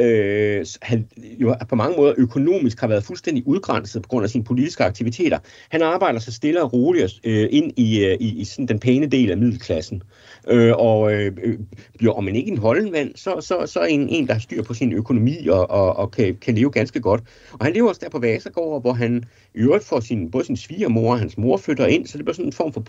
[0.00, 4.44] øh, han jo på mange måder økonomisk har været fuldstændig udgrænset på grund af sine
[4.44, 5.38] politiske aktiviteter.
[5.68, 9.06] Han arbejder sig stille og roligt øh, ind i, øh, i, i sådan den pæne
[9.06, 10.02] del af middelklassen.
[10.48, 11.58] Øh, og øh, øh
[11.98, 14.74] bliver om man ikke en holdenvand, så, så, så en, en, der har styr på
[14.74, 17.22] sin økonomi og, og, og kan, kan leve ganske godt.
[17.52, 19.24] Og han lever også der på Vasagård, hvor han
[19.54, 22.34] i øvrigt får sin, både sin svigermor og hans mor flytter ind, så det bliver
[22.34, 22.80] sådan en form for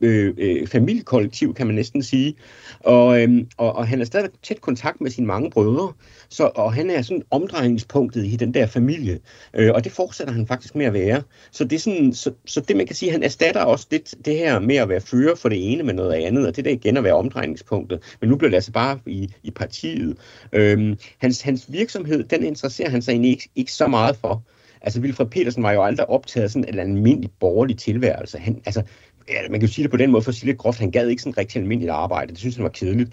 [0.00, 2.34] øh, øh, familiekollektiv, kan man næsten sige.
[2.80, 5.92] Og, øh, og, og han er stadig tæt kontakt med sine mange brødre,
[6.28, 9.18] så, og han er sådan omdrejningspunktet i den der familie,
[9.54, 11.22] øh, og det fortsætter han faktisk med at være.
[11.50, 14.36] Så det, er sådan, så, så det man kan sige, han erstatter også lidt det
[14.36, 16.96] her med at være fører for det ene med noget andet, og det der igen
[16.96, 18.16] at være omdrejningspunktet.
[18.20, 20.16] Men nu bliver det altså bare i, i partiet.
[20.52, 24.42] Øh, hans, hans virksomhed, den interesserer han sig egentlig ikke, ikke så meget for.
[24.84, 28.38] Altså, Vilfred Petersen var jo aldrig optaget sådan en almindelig borgerlig tilværelse.
[28.38, 28.82] Han, altså,
[29.28, 30.90] ja, man kan jo sige det på den måde, for at sige lidt groft, han
[30.90, 32.30] gad ikke sådan rigtig almindeligt arbejde.
[32.30, 33.10] Det synes han var kedeligt.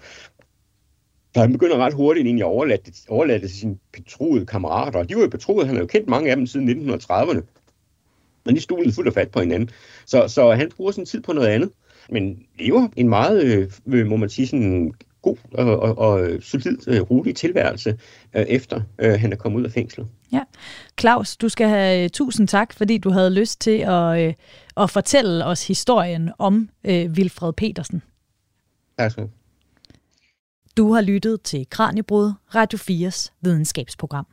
[1.34, 4.98] Så han begynder ret hurtigt egentlig at overlade det, overlade det til sine betroede kammerater.
[4.98, 7.40] Og de var jo betroede, han har jo kendt mange af dem siden 1930'erne.
[8.44, 9.70] Men de stolede fuldt og fat på hinanden.
[10.06, 11.70] Så, så han bruger sin tid på noget andet.
[12.10, 14.92] men lever en meget, øh, må man sige, sådan
[15.22, 17.98] god og, og, og solid, øh, rolig tilværelse,
[18.36, 20.06] øh, efter øh, han er kommet ud af fængslet.
[20.32, 20.40] Ja.
[21.00, 24.34] Claus, du skal have tusind tak, fordi du havde lyst til at, øh,
[24.76, 28.02] at fortælle os historien om øh, Wilfred Petersen.
[28.98, 29.28] Altså.
[30.76, 34.26] Du har lyttet til Kranjebrud, Radio 4's videnskabsprogram.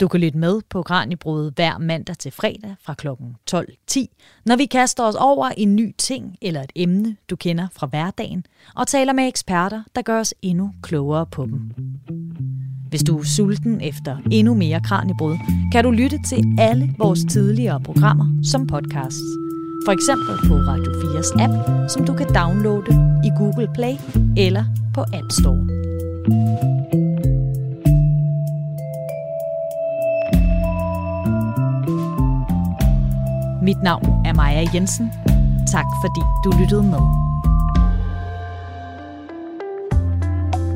[0.00, 3.08] Du kan lytte med på Kranjebrud hver mandag til fredag fra kl.
[3.54, 7.86] 12.10, når vi kaster os over en ny ting eller et emne, du kender fra
[7.86, 8.44] hverdagen,
[8.76, 11.70] og taler med eksperter, der gør os endnu klogere på dem.
[12.88, 15.36] Hvis du er sulten efter endnu mere Kranjebrud,
[15.72, 19.22] kan du lytte til alle vores tidligere programmer som podcasts.
[19.86, 22.84] For eksempel på Radio 4's app, som du kan downloade
[23.24, 23.94] i Google Play
[24.36, 24.64] eller
[24.94, 27.03] på App Store.
[33.64, 35.12] Mit navn er Maja Jensen.
[35.72, 36.98] Tak fordi du lyttede med.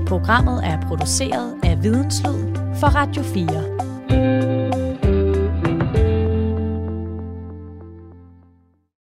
[0.06, 4.57] Programmet er produceret af Videnslyd for Radio 4.